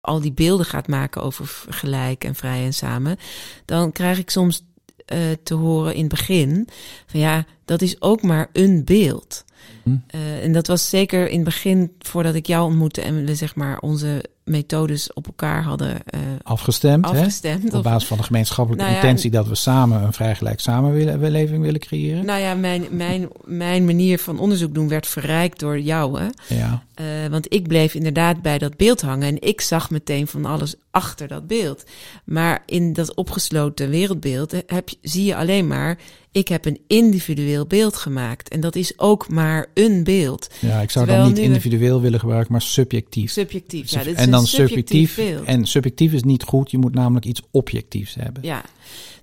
[0.00, 3.16] al die beelden gaat maken over gelijk en vrij en samen,
[3.64, 4.64] dan krijg ik soms
[5.06, 6.68] eh, te horen in het begin.
[7.06, 9.44] Van ja, dat is ook maar een beeld.
[9.82, 9.96] Hm.
[10.06, 13.54] Eh, en dat was zeker in het begin, voordat ik jou ontmoette en we zeg
[13.54, 17.72] maar onze methodes op elkaar hadden eh, Afgestemd, afgestemd.
[17.72, 17.76] hè?
[17.76, 21.62] op basis van de gemeenschappelijke Nou ja, intentie dat we samen een vrij gelijk samenleving
[21.62, 22.24] willen creëren.
[22.24, 26.20] Nou ja, mijn, mijn, mijn manier van onderzoek doen werd verrijkt door jou.
[26.20, 26.26] Hè?
[26.56, 30.44] ja, Eh, want ik bleef inderdaad bij dat beeld hangen en ik zag meteen van
[30.44, 31.84] alles achter dat beeld.
[32.24, 35.98] Maar in dat opgesloten wereldbeeld heb, je- zie je alleen maar,
[36.38, 38.48] ik heb een individueel beeld gemaakt.
[38.48, 40.48] En dat is ook maar een beeld.
[40.60, 43.30] ja, ik zou Terwijl dan niet we- individueel willen gebruiken, maar subjectief.
[43.32, 43.90] Subjectief.
[43.90, 45.18] Ja, dit is en dan subjectief.
[45.44, 48.42] En subjectief is niet goed, je moet namelijk iets objectiefs hebben.
[48.42, 48.64] Ja,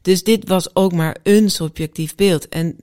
[0.01, 2.49] dus dit was ook maar een subjectief beeld.
[2.49, 2.75] En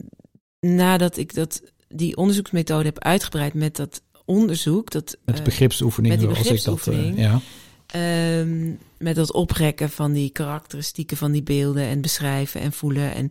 [0.60, 6.18] nadat ik dat, die onderzoeksmethode heb uitgebreid met dat onderzoek, dat, Met de eh, begripsoefeningen,
[6.18, 6.74] met die zoals ik dat.
[6.74, 7.18] begripsoefening.
[7.18, 7.40] ja.
[7.86, 13.14] Ehm, met dat oprekken van die karakteristieken van die beelden en beschrijven en voelen.
[13.14, 13.28] En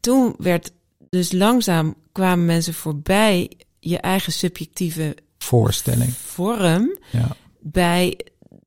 [0.00, 0.72] toen werd
[1.08, 6.12] dus langzaam kwamen mensen voorbij je eigen subjectieve Voorstelling.
[6.12, 7.36] vorm Ja.
[7.60, 8.20] bij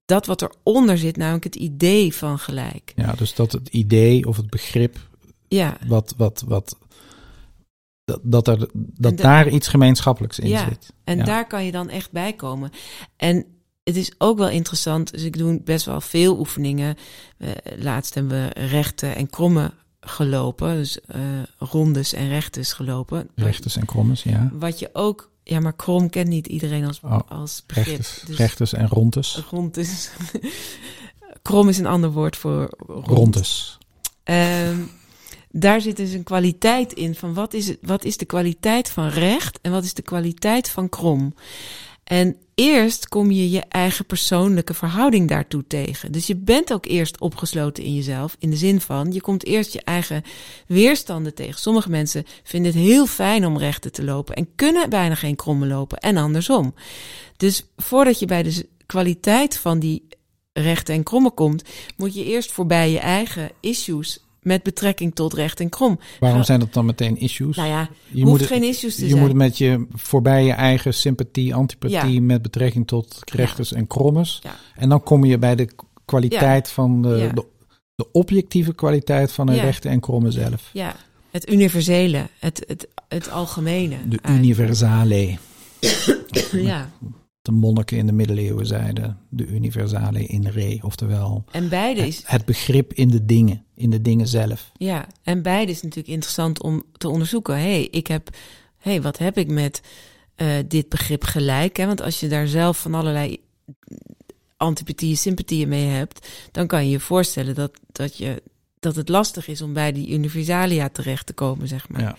[0.05, 2.93] dat wat eronder zit, namelijk het idee van gelijk.
[2.95, 4.97] ja, dus dat het idee of het begrip
[5.47, 6.77] Ja, wat, wat, wat,
[8.05, 10.93] dat, dat, er, dat da- daar iets gemeenschappelijks in Ja, zit.
[11.03, 11.23] en Ja.
[11.23, 12.71] daar kan je dan echt bij komen.
[13.17, 13.45] En
[13.83, 16.95] het is ook wel interessant, dus ik doe best wel veel oefeningen.
[17.37, 21.19] Eh, laatst hebben we rechten en krommen gelopen, dus eh,
[21.57, 23.29] rondes en rechtes gelopen.
[23.35, 24.49] Rechters en krommes, ja.
[24.53, 27.85] Wat je ook, ja, maar krom kent niet iedereen als, Oh, als begrip.
[27.85, 29.43] Rechters, Dus rechters en rondes.
[29.49, 30.11] rond is.
[31.41, 33.07] krom is een ander woord voor rond.
[33.07, 33.77] Rondes.
[34.23, 34.77] Ehm,
[35.51, 39.07] daar zit dus een kwaliteit in van wat is, het, wat is de kwaliteit van
[39.07, 41.33] recht en wat is de kwaliteit van krom.
[42.11, 46.11] En eerst kom je je eigen persoonlijke verhouding daartoe tegen.
[46.11, 49.73] Dus je bent ook eerst opgesloten in jezelf, in de zin van je komt eerst
[49.73, 50.23] je eigen
[50.67, 51.59] weerstanden tegen.
[51.59, 55.67] Sommige mensen vinden het heel fijn om rechten te lopen en kunnen bijna geen krommen
[55.67, 56.73] lopen en andersom.
[57.37, 60.07] Dus voordat je bij de kwaliteit van die
[60.53, 61.63] rechten en krommen komt,
[61.97, 65.99] moet je eerst voorbij je eigen issues met betrekking tot recht en krom.
[66.19, 67.55] Waarom zijn dat dan meteen issues?
[67.55, 69.21] Nou ja, je hoeft moet, geen issues te je zijn.
[69.21, 72.21] moet met je voorbij je eigen sympathie, antipathie Ja.
[72.21, 74.39] met betrekking tot rechters en krommes.
[74.43, 74.55] Ja.
[74.75, 75.67] En dan kom je bij de
[76.05, 77.45] kwaliteit van de, de,
[77.95, 80.69] de objectieve kwaliteit van een rechten en krommen zelf.
[80.73, 80.95] Ja,
[81.31, 83.95] het universele, het, het, het algemene.
[84.07, 85.37] De universale.
[86.51, 86.89] Ja,
[87.41, 90.79] De monniken in de middeleeuwen zeiden de universale in re.
[90.81, 94.71] Oftewel en beide is, het, het begrip in de dingen, in de dingen zelf.
[94.77, 97.55] ja, en beide is natuurlijk interessant om te onderzoeken.
[97.55, 98.29] Hé, hey, ik heb,
[98.77, 99.81] hey, wat heb ik met
[100.35, 101.77] eh, dit begrip gelijk?
[101.77, 101.85] Hè?
[101.85, 103.37] Want als je daar zelf van allerlei
[104.57, 108.43] antipathieën, sympathieën mee hebt, dan kan je je voorstellen dat, dat, je,
[108.79, 112.01] dat het lastig is om bij die universalia terecht te komen, zeg maar.
[112.01, 112.17] Ja.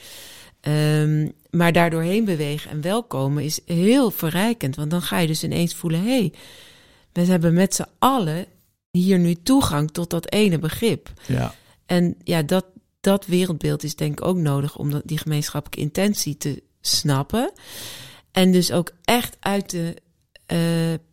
[0.63, 4.77] Ehm, maar daardoor heen bewegen en welkomen is heel verrijkend.
[4.77, 6.33] Want dan ga je dus ineens voelen: hé, hey,
[7.13, 8.47] we hebben met z'n allen
[8.91, 11.13] hier nu toegang tot dat ene begrip.
[11.27, 11.55] Ja.
[11.87, 12.65] En ja, dat,
[13.01, 17.53] dat wereldbeeld is denk ik ook nodig om dat, die gemeenschappelijke intentie te snappen.
[18.33, 19.97] En dus ook echt uit de
[20.47, 20.59] eh,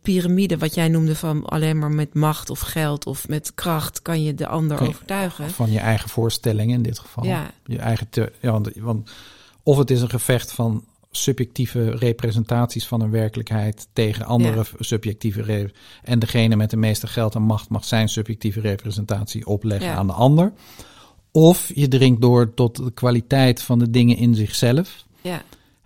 [0.02, 4.22] piramide, wat jij noemde van alleen maar met macht of geld of met kracht kan
[4.22, 5.50] je de ander je- overtuigen.
[5.50, 7.24] Van je eigen voorstelling in dit geval.
[7.24, 7.50] Ja.
[7.66, 9.10] Je eigen te, ja, want, want
[9.70, 14.64] of het is een gevecht van subjectieve representaties van een werkelijkheid tegen andere Ja.
[14.78, 15.70] subjectieve
[16.02, 19.94] en degene met de meeste geld en macht mag zijn subjectieve representatie opleggen Ja.
[19.96, 20.52] aan de ander.
[21.32, 25.04] Of je dringt door tot de kwaliteit van de dingen in zichzelf.
[25.20, 25.42] Ja,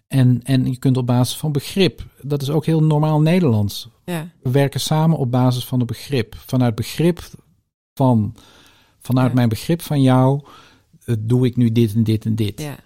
[0.07, 3.89] En, en je kunt op basis van begrip, dat is ook heel normaal Nederlands.
[4.05, 6.35] ja, We werken samen op basis van een begrip.
[6.47, 7.21] Vanuit begrip
[7.95, 8.35] van,
[9.01, 9.35] vanuit Ja.
[9.35, 10.41] mijn begrip van jou,
[11.05, 12.61] eh, doe ik nu dit en dit en dit.
[12.61, 12.77] ja.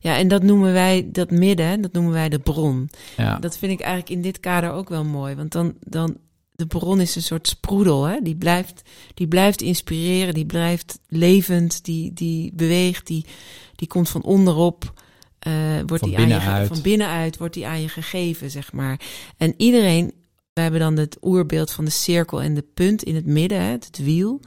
[0.00, 2.90] Ja, en dat noemen wij, dat midden, dat noemen wij de bron.
[3.16, 3.38] Ja.
[3.38, 5.34] Dat vind ik eigenlijk in dit kader ook wel mooi.
[5.34, 6.16] Want dan, dan
[6.52, 8.04] de bron is een soort sproedel.
[8.04, 8.20] Hè?
[8.22, 8.82] Die, blijft,
[9.14, 13.24] die blijft inspireren, die blijft levend, die, die beweegt, die,
[13.74, 14.92] die komt van onderop.
[15.38, 15.52] eh,
[15.86, 16.68] wordt Van die aan je, binnenuit.
[16.68, 19.00] van binnenuit wordt die aan je gegeven, zeg maar.
[19.36, 20.12] En iedereen,
[20.52, 23.70] we hebben dan het oerbeeld van de cirkel en de punt in het midden, hè,
[23.70, 24.40] het wiel.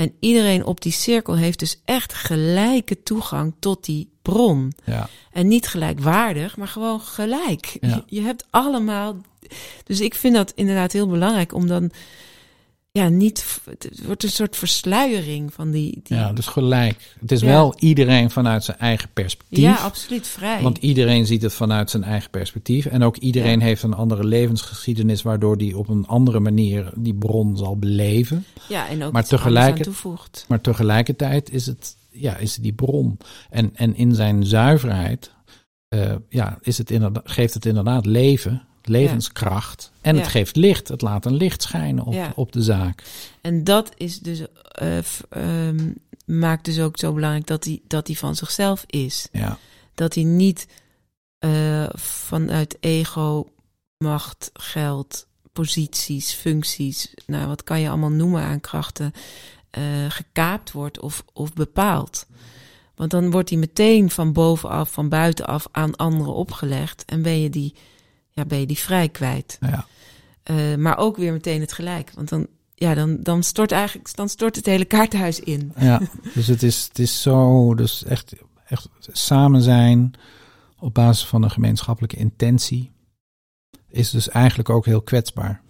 [0.00, 4.72] En iedereen op die cirkel heeft dus echt gelijke toegang tot die bron.
[4.84, 5.08] ja.
[5.32, 7.76] En niet gelijkwaardig, maar gewoon gelijk.
[7.80, 7.88] Ja.
[7.88, 9.16] Je, je hebt allemaal.
[9.84, 11.90] Dus ik vind dat inderdaad heel belangrijk om dan.
[12.92, 13.60] Ja, niet.
[13.64, 16.00] Het wordt een soort versluiering van die.
[16.02, 17.14] die ja, dus gelijk.
[17.20, 17.46] Het is Ja.
[17.46, 19.58] wel iedereen vanuit zijn eigen perspectief.
[19.58, 20.62] Ja, absoluut vrij.
[20.62, 22.86] Want iedereen ziet het vanuit zijn eigen perspectief.
[22.86, 27.56] En ook iedereen heeft een andere levensgeschiedenis, waardoor die op een andere manier die bron
[27.56, 28.44] zal beleven.
[28.68, 30.44] ja, en ook maar aan toevoegt.
[30.48, 33.18] Maar tegelijkertijd is het ja, is die bron.
[33.50, 35.32] En, en in zijn zuiverheid
[35.94, 39.92] uh, ja, is het inderdaad, geeft het inderdaad leven, levenskracht.
[40.00, 40.88] En het geeft licht.
[40.88, 43.04] Het laat een licht schijnen op, op de zaak.
[43.40, 44.42] En dat is dus,
[44.82, 44.98] uh,
[45.66, 49.28] um, maakt dus ook zo belangrijk dat hij, dat hij van zichzelf is.
[49.32, 49.58] Ja.
[49.94, 50.66] Dat hij niet
[51.44, 53.52] uh, vanuit ego,
[53.98, 59.12] macht, geld, posities, functies, nou wat kan je allemaal noemen aan krachten,
[59.78, 62.26] uh, gekaapt wordt of, of bepaald.
[62.94, 67.04] Want dan wordt die meteen van bovenaf, van buitenaf aan anderen opgelegd.
[67.04, 67.74] En ben je die,
[68.40, 69.58] ja, ben je die vrij kwijt.
[69.60, 69.86] Ja.
[70.50, 72.12] Uh, maar ook weer meteen het gelijk.
[72.14, 75.72] Want dan, ja, dan, dan stort eigenlijk dan stort het hele kaartenhuis in.
[75.76, 76.00] Ja,
[76.34, 78.34] dus het is, het is zo, dus echt,
[78.66, 80.12] echt samen zijn
[80.78, 82.92] op basis van een gemeenschappelijke intentie.
[83.88, 85.62] Is dus eigenlijk ook heel kwetsbaar.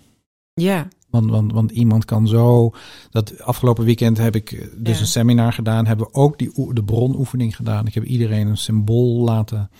[0.54, 0.88] Ja.
[1.08, 2.74] Want, want, want iemand kan zo.
[3.10, 5.86] Dat afgelopen weekend heb ik dus een seminar gedaan.
[5.86, 7.86] Hebben we ook die, de bronoefening gedaan.
[7.86, 9.70] Ik heb iedereen een symbool laten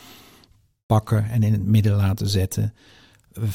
[0.91, 2.75] pakken en in het midden laten zetten.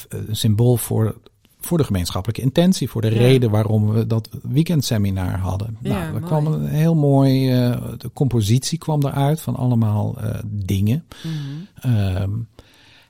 [0.09, 1.15] Een symbool voor,
[1.59, 2.89] voor de gemeenschappelijke intentie.
[2.89, 5.77] Voor de reden waarom we dat weekendseminar hadden.
[5.81, 7.51] Ja, nou, er kwam een heel mooi.
[7.51, 11.05] Uh, de compositie kwam eruit van allemaal uh, dingen.
[11.23, 11.93] Mhm.
[12.21, 12.47] Um,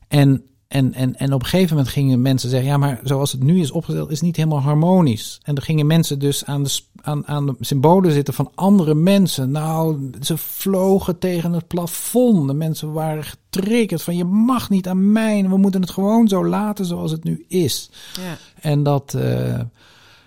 [0.07, 3.43] en en, en, en op een gegeven moment gingen mensen zeggen: ja, maar zoals het
[3.43, 5.39] nu is opgesteld, is niet helemaal harmonisch.
[5.43, 9.51] En dan gingen mensen dus aan de, aan, aan de symbolen zitten van andere mensen.
[9.51, 12.47] Nou, ze vlogen tegen het plafond.
[12.47, 15.49] De mensen waren getriggerd van: je mag niet aan mij.
[15.49, 17.89] We moeten het gewoon zo laten zoals het nu is.
[18.13, 18.37] Ja.
[18.61, 19.59] En dat, uh,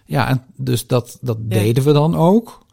[0.05, 1.59] ja, en dus dat, dat ja.
[1.59, 2.67] deden we dan ook.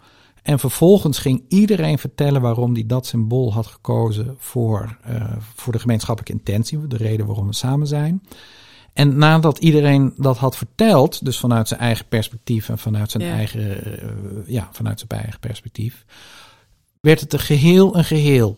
[0.45, 5.79] En vervolgens ging iedereen vertellen waarom hij dat symbool had gekozen voor, uh, voor de
[5.79, 8.23] gemeenschappelijke intentie, de reden waarom we samen zijn.
[8.93, 13.31] En nadat iedereen dat had verteld, dus vanuit zijn eigen perspectief en vanuit zijn, Ja.
[13.33, 14.09] eigen, uh,
[14.47, 16.05] ja, vanuit zijn eigen perspectief,
[17.01, 18.57] werd het een geheel een geheel.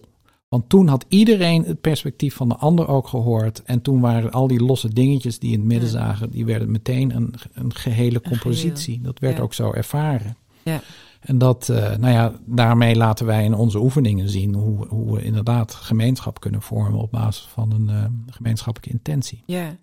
[0.50, 3.64] Want toen had iedereen het perspectief van de ander ook gehoord.
[3.64, 5.96] En toen waren al die losse dingetjes die in het midden Ja.
[5.96, 9.02] zagen, die werden meteen een, een gehele Een compositie.
[9.02, 9.44] Dat werd Ja.
[9.44, 10.38] ook zo ervaren.
[10.64, 10.82] Ja.
[11.28, 15.24] En dat, uh, nou ja, daarmee laten wij in onze oefeningen zien hoe, hoe we
[15.24, 18.04] inderdaad gemeenschap kunnen vormen op basis van een uh,
[18.36, 19.44] gemeenschappelijke intentie.
[19.46, 19.76] Ja.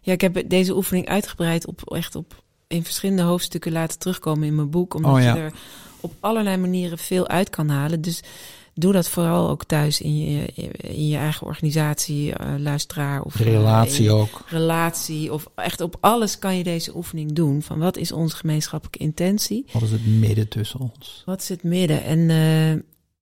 [0.00, 4.54] ja, ik heb deze oefening uitgebreid op echt op in verschillende hoofdstukken laten terugkomen in
[4.54, 5.34] mijn boek, omdat Oh, ja.
[5.34, 5.52] je er
[6.00, 8.00] op allerlei manieren veel uit kan halen.
[8.00, 8.22] Dus
[8.74, 10.46] doe dat vooral ook thuis in je,
[10.80, 14.42] in je eigen organisatie, uh, luisteraar of uh, Relatie ook.
[14.46, 17.62] relatie of echt op alles kan je deze oefening doen.
[17.62, 19.66] Van wat is onze gemeenschappelijke intentie?
[19.72, 21.22] Wat is het midden tussen ons?
[21.24, 22.04] Wat is het midden?
[22.04, 22.82] En uh,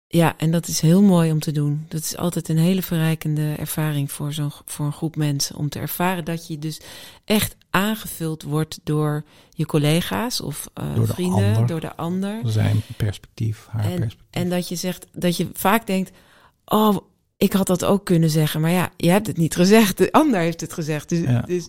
[0.07, 1.85] ja, en dat is heel mooi om te doen.
[1.87, 5.55] Dat is altijd een hele verrijkende ervaring voor, zo'n, voor een groep mensen.
[5.55, 6.81] Om te ervaren dat je dus
[7.25, 11.67] echt aangevuld wordt door je collega's of uh, Door de vrienden, ander.
[11.67, 12.39] door de ander.
[12.45, 14.41] Zijn perspectief, haar En, perspectief.
[14.41, 16.11] en dat je zegt, dat je vaak denkt,
[16.65, 16.97] oh,
[17.37, 18.61] ik had dat ook kunnen zeggen.
[18.61, 19.97] Maar ja, je hebt het niet gezegd.
[19.97, 21.09] De ander heeft het gezegd.
[21.09, 21.41] Dus, Ja.
[21.41, 21.67] dus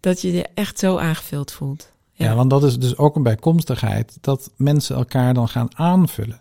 [0.00, 1.92] dat je je echt zo aangevuld voelt.
[2.12, 2.34] Ja.
[2.34, 6.40] want dat is dus ook een bijkomstigheid dat mensen elkaar dan gaan aanvullen.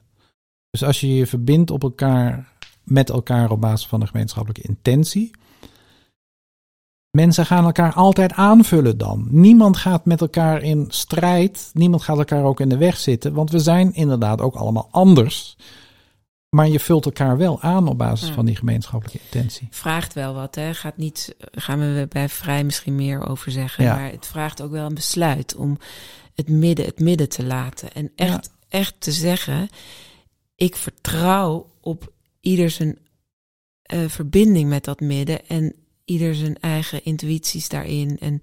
[0.76, 2.48] Dus als je je verbindt op elkaar,
[2.84, 5.32] met elkaar op basis van een gemeenschappelijke intentie.
[7.12, 9.28] Mensen gaan elkaar altijd aanvullen dan.
[9.30, 11.70] Niemand gaat met elkaar in strijd.
[11.74, 13.34] Niemand gaat elkaar ook in de weg zitten.
[13.34, 15.58] Want we zijn inderdaad ook allemaal anders.
[16.50, 18.34] Maar je vult elkaar wel aan op basis Ja.
[18.34, 19.68] van die gemeenschappelijke intentie.
[19.72, 20.74] vraagt wel wat, hè?
[20.74, 23.84] Gaat niet, gaan we bij vrij misschien meer over zeggen.
[23.84, 23.96] Ja.
[23.96, 25.78] Maar het vraagt ook wel een besluit om
[26.34, 27.94] het midden, het midden te laten.
[27.94, 29.70] En echt, echt te zeggen,
[30.56, 32.98] ik vertrouw op ieder zijn
[33.82, 35.74] eh, verbinding met dat midden en
[36.06, 38.18] ieder zijn eigen intuïties daarin.
[38.20, 38.40] En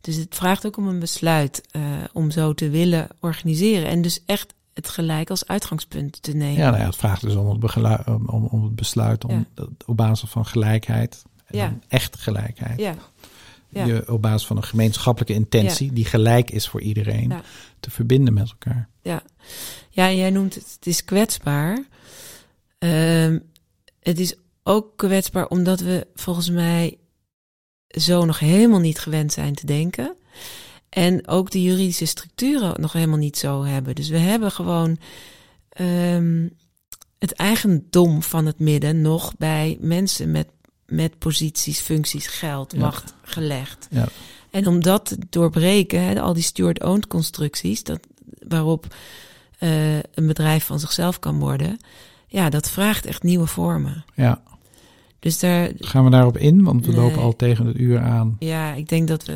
[0.00, 1.82] dus het vraagt ook om een besluit eh,
[2.12, 3.88] om zo te willen organiseren.
[3.88, 6.58] En dus echt het gelijk als uitgangspunt te nemen.
[6.58, 9.64] Ja, nou ja, het vraagt dus om het, om, om, het besluit om Ja.
[9.86, 11.22] op basis van gelijkheid.
[11.46, 11.78] En Ja.
[11.88, 12.78] echt gelijkheid.
[12.78, 12.94] ja.
[13.72, 17.32] Je op basis van een gemeenschappelijke intentie, die gelijk is voor iedereen,
[17.80, 18.88] te verbinden met elkaar.
[19.02, 19.22] Ja,
[19.90, 21.84] ja jij noemt het, het is kwetsbaar.
[22.78, 23.38] Ehm,
[24.00, 26.98] het is ook kwetsbaar omdat we volgens mij
[27.88, 30.16] zo nog helemaal niet gewend zijn te denken.
[30.88, 33.94] En ook de juridische structuren nog helemaal niet zo hebben.
[33.94, 34.98] Dus we hebben gewoon
[35.68, 36.48] ehm,
[37.18, 40.48] het eigendom van het midden nog bij mensen met,
[40.90, 42.78] met posities, functies, geld, Ja.
[42.80, 43.86] macht gelegd.
[43.90, 44.06] Ja.
[44.50, 48.00] En om dat te doorbreken, al die steward-owned constructies, dat,
[48.48, 48.94] waarop
[49.58, 51.76] eh, een bedrijf van zichzelf kan worden,
[52.26, 54.04] ja, dat vraagt echt nieuwe vormen.
[54.14, 54.42] Ja,
[55.18, 57.00] Dus daar, gaan we daarop in, want we Nee.
[57.00, 58.36] lopen al tegen het uur aan.
[58.38, 59.32] ja, ik denk dat we,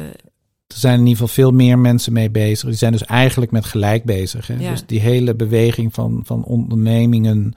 [0.67, 2.69] er zijn in ieder geval veel meer mensen mee bezig.
[2.69, 4.47] Die zijn dus eigenlijk met gelijk bezig.
[4.47, 4.55] Hè?
[4.55, 4.71] Ja.
[4.71, 7.53] Dus die hele beweging van, van ondernemingen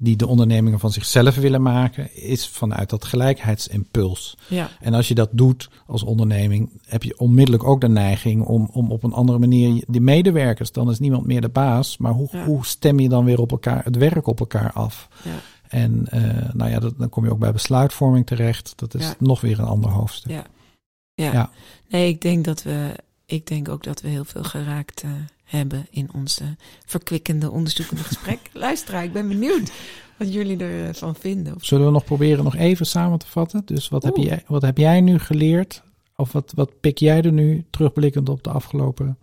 [0.00, 4.36] die de ondernemingen van zichzelf willen maken, is vanuit dat gelijkheidsimpuls.
[4.48, 8.68] Ja, En als je dat doet als onderneming, heb je onmiddellijk ook de neiging om,
[8.72, 11.96] om op een andere manier die medewerkers, dan is niemand meer de baas.
[11.98, 12.44] Maar hoe, Ja.
[12.44, 15.08] hoe stem je dan weer op elkaar, het werk op elkaar af?
[15.24, 15.30] ja,
[15.68, 18.72] En eh, nou ja, dat, dan kom je ook bij besluitvorming terecht.
[18.76, 20.30] Dat is nog weer een ander hoofdstuk.
[20.30, 20.44] ja.
[21.14, 21.32] ja.
[21.32, 21.50] Ja.
[21.88, 22.94] Nee, ik denk dat we,
[23.26, 25.10] ik denk ook dat we heel veel geraakt eh,
[25.48, 28.38] hebben in onze verkwikkende, onderzoekende gesprek.
[28.52, 29.72] Luisteraar, ik ben benieuwd
[30.16, 31.54] wat jullie ervan vinden.
[31.54, 33.62] Of- Zullen we nog proberen nog even samen te vatten?
[33.64, 35.82] Dus wat, heb, jij, wat heb jij nu geleerd?
[36.16, 39.18] Of wat, wat pik jij er nu terugblikkend op de afgelopen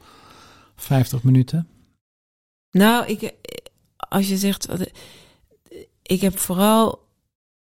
[0.76, 1.68] 50 minuten?
[2.72, 3.34] Nou, ik,
[3.98, 4.92] als je zegt, wat-
[6.02, 7.04] ik heb vooral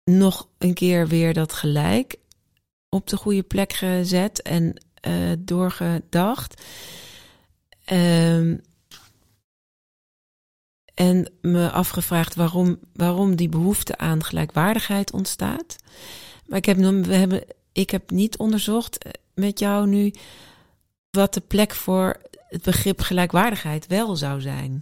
[0.04, 2.16] nog een keer weer dat gelijk
[2.90, 6.62] op de goede plek gezet en eh, doorgedacht.
[7.88, 8.58] Ehm,
[10.94, 15.76] en me afgevraagd waarom, waarom die behoefte aan gelijkwaardigheid ontstaat.
[16.46, 20.14] Maar ik heb, we hebben, ik heb niet onderzocht eh, met jou nu
[21.10, 24.82] wat de plek voor het begrip gelijkwaardigheid wel zou zijn.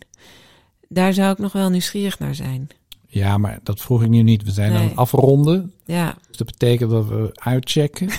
[0.87, 2.67] Daar zou ik nog wel nieuwsgierig naar zijn.
[3.15, 4.43] Ja, maar dat vroeg ik nu niet.
[4.43, 5.73] We zijn aan het afronden.
[5.85, 8.09] Ja, Dus dat betekent dat we uitchecken.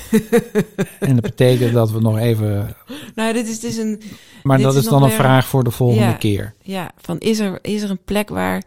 [1.01, 2.77] en dat betekent dat we nog even...
[3.15, 4.03] nou, dit is dus een.
[4.43, 6.13] Maar Dit dat is is dan een vraag voor de volgende Ja.
[6.13, 6.55] keer.
[6.63, 8.65] Ja, van is er, is er een plek waar.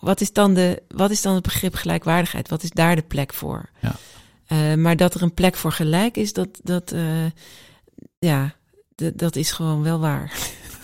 [0.00, 2.48] Wat is, dan de, wat is dan het begrip gelijkwaardigheid?
[2.48, 3.68] Wat is daar de plek voor?
[3.80, 3.94] Ja.
[4.46, 7.24] Eh, maar dat er een plek voor gelijk is, dat, dat, eh,
[8.18, 8.54] ja,
[9.14, 10.32] dat is gewoon wel waar.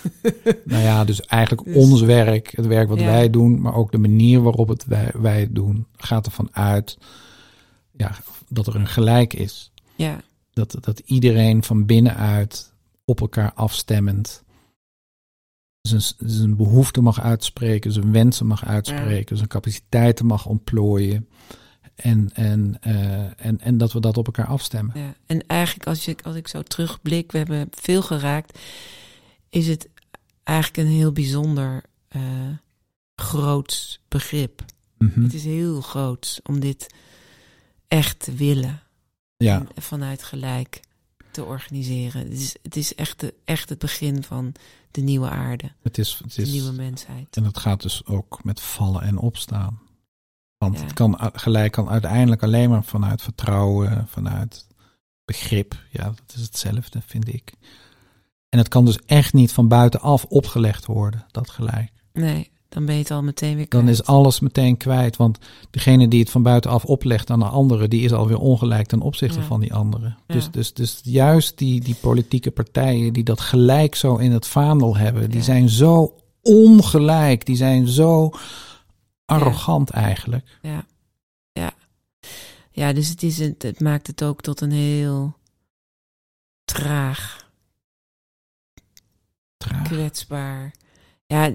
[0.64, 3.04] Nou ja, dus eigenlijk Dus- ons werk, het werk wat Ja.
[3.04, 6.98] wij doen, maar ook de manier waarop het wij, wij het doen, gaat ervan uit
[7.96, 8.14] ja,
[8.48, 9.72] dat er een gelijk is.
[9.94, 10.20] Ja,
[10.52, 12.72] Dat, dat iedereen van binnenuit
[13.04, 14.42] op elkaar afstemmend
[15.80, 21.28] zijn, zijn behoefte mag uitspreken, zijn wensen mag uitspreken, zijn capaciteiten mag ontplooien.
[21.94, 24.98] En, en, eh, en, en dat we dat op elkaar afstemmen.
[24.98, 25.14] ja.
[25.26, 28.58] En eigenlijk, als, je, als ik zo terugblik, we hebben veel geraakt,
[29.52, 29.88] is het
[30.42, 32.20] eigenlijk een heel bijzonder eh
[33.14, 34.64] groot begrip.
[34.98, 35.22] Mhm.
[35.22, 36.94] Het is heel groot om dit
[37.88, 38.82] echt te willen.
[39.36, 40.80] Ja, en vanuit gelijk
[41.30, 42.22] te organiseren.
[42.22, 44.54] Het is, het is echt, de, echt het begin van
[44.90, 47.36] de nieuwe aarde, het is, het de is, nieuwe mensheid.
[47.36, 49.80] En dat gaat dus ook met vallen en opstaan.
[50.58, 50.82] Want Ja.
[50.84, 54.66] het kan gelijk kan uiteindelijk alleen maar vanuit vertrouwen, vanuit
[55.24, 55.74] begrip.
[55.90, 57.52] Ja, dat is hetzelfde, vind ik.
[58.52, 61.92] En het kan dus echt niet van buitenaf opgelegd worden, dat gelijk.
[62.12, 63.98] Nee, dan ben je het al meteen weer Dan kwijt.
[63.98, 65.16] is alles meteen kwijt.
[65.16, 65.38] Want
[65.70, 69.38] degene die het van buitenaf oplegt aan de andere, die is alweer ongelijk ten opzichte
[69.40, 69.44] Ja.
[69.46, 70.06] van die andere.
[70.26, 70.34] Ja.
[70.34, 74.96] Dus, dus, dus juist die, die politieke partijen die dat gelijk zo in het vaandel
[74.96, 75.44] hebben, die Ja.
[75.44, 78.30] zijn zo ongelijk, die zijn zo
[79.24, 80.58] arrogant eigenlijk.
[80.62, 80.86] Ja,
[81.52, 81.72] ja.
[82.70, 85.34] ja dus het, is het maakt het ook tot een heel
[86.64, 87.41] traag,
[89.62, 89.82] Traag.
[89.82, 90.72] kwetsbaar.
[91.26, 91.50] Ja,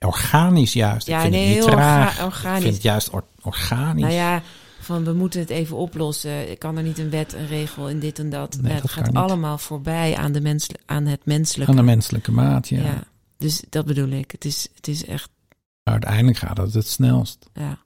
[0.00, 1.06] Organisch juist.
[1.06, 2.08] Ja, ik vind nee, het niet heel traag.
[2.08, 2.56] orga- organisch.
[2.56, 4.02] Ik vind het juist or- organisch.
[4.02, 4.42] nou ja,
[4.80, 6.50] van we moeten het even oplossen.
[6.50, 8.58] Ik kan er niet een wet, een regel en dit en dat.
[8.60, 9.16] Nee, het dat gaat niet.
[9.16, 11.70] allemaal voorbij aan, de mens, aan het menselijke.
[11.70, 12.80] Aan de menselijke maat, ja.
[12.82, 13.04] ja.
[13.36, 14.30] Dus dat bedoel ik.
[14.30, 15.30] Het is, het is echt,
[15.82, 17.48] Maar uiteindelijk gaat het het snelst.
[17.54, 17.78] ja.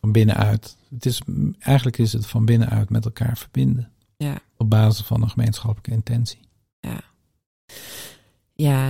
[0.00, 0.76] Van binnenuit.
[0.94, 1.20] Het is,
[1.58, 3.90] eigenlijk is het van binnenuit met elkaar verbinden.
[4.16, 4.38] Ja.
[4.56, 6.38] Op basis van een gemeenschappelijke intentie.
[6.80, 7.00] Ja,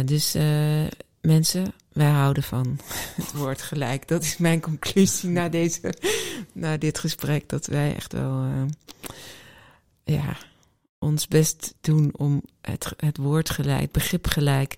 [0.04, 0.84] dus eh,
[1.20, 2.78] mensen, wij houden van
[3.22, 4.08] het woord gelijk.
[4.08, 5.94] Dat is mijn conclusie na, deze,
[6.52, 7.48] na dit gesprek.
[7.48, 8.62] Dat wij echt wel eh,
[10.04, 10.36] ja,
[10.98, 14.76] ons best doen om het, het woord gelijk, begrip gelijk,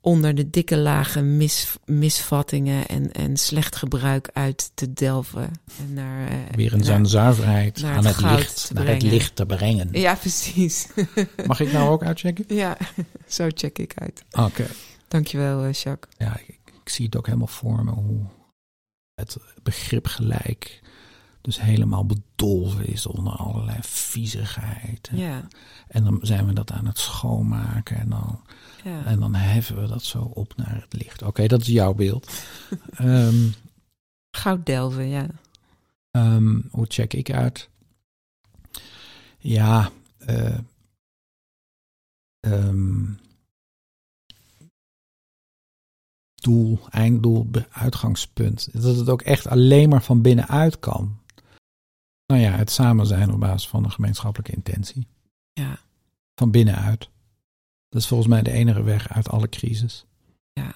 [0.00, 5.50] onder de dikke lagen mis, misvattingen en, en slecht gebruik uit te delven.
[5.78, 9.14] En naar, eh, Weer naar- zijn zuiverheid naar aan het licht, te naar het brengen.
[9.14, 9.88] licht te brengen.
[9.92, 10.88] Ja, precies.
[11.46, 12.44] Mag ik nou ook uitchecken?
[12.56, 12.76] ja,
[13.28, 14.24] zo check ik uit.
[14.30, 14.66] Oké.
[15.08, 16.14] Dankjewel, eh, Jacques.
[16.18, 18.26] Ja, ik, ik zie het ook helemaal voor me hoe
[19.14, 20.80] het begrip gelijk
[21.42, 25.08] dus helemaal bedolven is onder allerlei viezigheid.
[25.12, 25.48] Ja,
[25.88, 28.40] En dan zijn we dat aan het schoonmaken en dan,
[28.84, 29.04] ja.
[29.04, 31.22] en dan heffen we dat zo op naar het licht.
[31.22, 32.32] Oké, dat is jouw beeld.
[32.90, 33.48] Ehm,
[34.30, 35.26] Goud delven, ja.
[36.10, 37.68] Ehm, hoe check ik uit?
[39.38, 40.58] Ja, eh,
[42.40, 43.04] ehm,
[46.34, 48.68] doel, einddoel, uitgangspunt.
[48.72, 51.18] Dat het ook echt alleen maar van binnenuit kan.
[52.26, 55.06] Nou ja, het samen zijn op basis van een gemeenschappelijke intentie.
[55.52, 55.78] Ja,
[56.34, 57.08] Van binnenuit.
[57.90, 60.04] Dat is volgens mij de enige weg uit alle crisis.
[60.52, 60.74] Ja.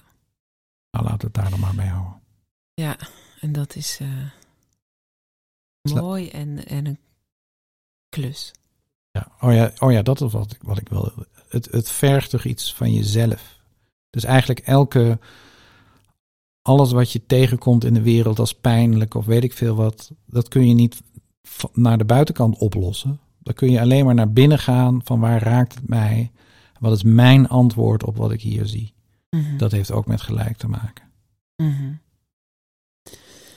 [0.91, 2.21] Nou, laten we het daar dan maar mee houden.
[2.73, 2.97] Ja,
[3.39, 4.29] en dat is uh,
[5.81, 6.99] Sla- mooi en, en een
[8.09, 8.53] klus.
[9.11, 9.31] Ja.
[9.39, 11.13] Oh, ja, oh ja, dat is wat ik, wat ik wil.
[11.47, 13.59] Het, het vergt toch iets van jezelf.
[14.09, 15.19] Dus eigenlijk elke.
[16.61, 20.11] Alles wat je tegenkomt in de wereld als pijnlijk of weet ik veel wat.
[20.25, 21.01] Dat kun je niet
[21.73, 23.19] naar de buitenkant oplossen.
[23.39, 26.31] Dan kun je alleen maar naar binnen gaan van waar raakt het mij.
[26.85, 28.93] Wat is mijn antwoord op wat ik hier zie.
[29.29, 29.57] Mhm.
[29.57, 31.05] Dat heeft ook met gelijk te maken.
[31.55, 31.93] Mhm.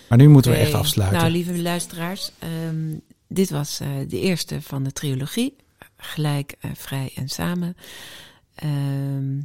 [0.09, 1.19] Maar nu moeten we echt afsluiten.
[1.19, 5.57] Nou, lieve luisteraars, ehm, dit was eh, de eerste van de trilogie.
[5.97, 7.77] Gelijk, eh, vrij en samen.
[8.55, 9.37] Ehm,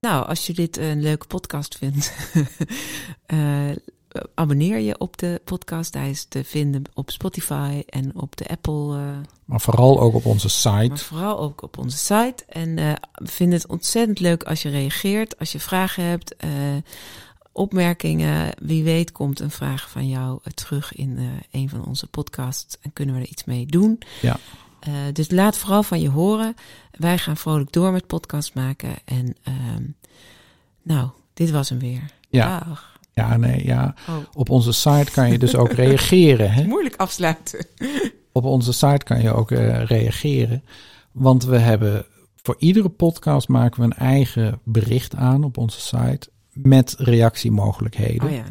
[0.00, 2.14] nou, als je dit een leuke podcast vindt,
[3.26, 3.70] eh,
[4.34, 5.94] abonneer je op de podcast.
[5.94, 8.96] Hij is te vinden op Spotify en op de Apple.
[8.96, 11.04] eh, maar vooral ook op onze maar site.
[11.04, 12.44] vooral ook op onze site.
[12.48, 16.50] En eh, we vinden het ontzettend leuk als je reageert, als je vragen hebt, eh,
[17.52, 18.54] opmerkingen.
[18.62, 22.76] Wie weet komt een vraag van jou eh, terug in eh, een van onze podcasts
[22.80, 23.98] en kunnen we er iets mee doen.
[24.22, 24.36] Ja.
[24.80, 26.54] Eh, dus laat vooral van je horen.
[26.90, 28.94] Wij gaan vrolijk door met podcast maken.
[29.04, 29.82] En ehm,
[30.82, 32.10] nou, dit was hem weer.
[32.30, 32.58] Ja.
[32.58, 32.93] Dag.
[33.14, 33.94] Ja, nee, ja.
[34.08, 36.52] Oh, Op onze site kan je dus ook reageren.
[36.52, 36.64] Hè?
[36.64, 37.66] moeilijk afsluiten.
[38.32, 40.64] Op onze site kan je ook eh, reageren.
[41.12, 42.06] Want we hebben
[42.42, 46.28] voor iedere podcast maken we een eigen bericht aan op onze site.
[46.52, 48.28] Met reactiemogelijkheden.
[48.28, 48.44] Oh ja.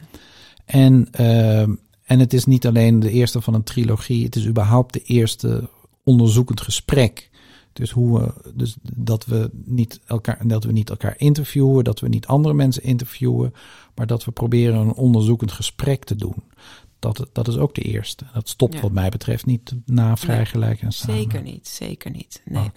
[0.66, 4.26] En, ehm, en het is niet alleen de eerste van een trilogie.
[4.26, 5.70] Het is überhaupt de eerste
[6.04, 7.30] onderzoekend gesprek.
[7.74, 12.08] Dus, hoe we, dus dat, we niet elkaar, dat we niet elkaar interviewen, dat we
[12.08, 13.54] niet andere mensen interviewen,
[13.96, 16.44] maar dat we proberen een onderzoekend gesprek te doen.
[17.00, 18.26] Dat, dat is ook de eerste.
[18.34, 18.82] Dat stopt Ja.
[18.82, 21.16] wat mij betreft niet na vrijgelijk en samen.
[21.16, 22.42] Zeker niet, zeker niet.
[22.46, 22.72] Nee.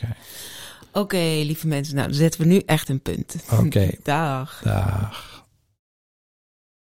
[0.92, 3.36] Oké, lieve mensen, nou dan zetten we nu echt een punt.
[3.64, 3.90] Oké.
[4.02, 4.60] Dag.
[4.64, 5.35] dag.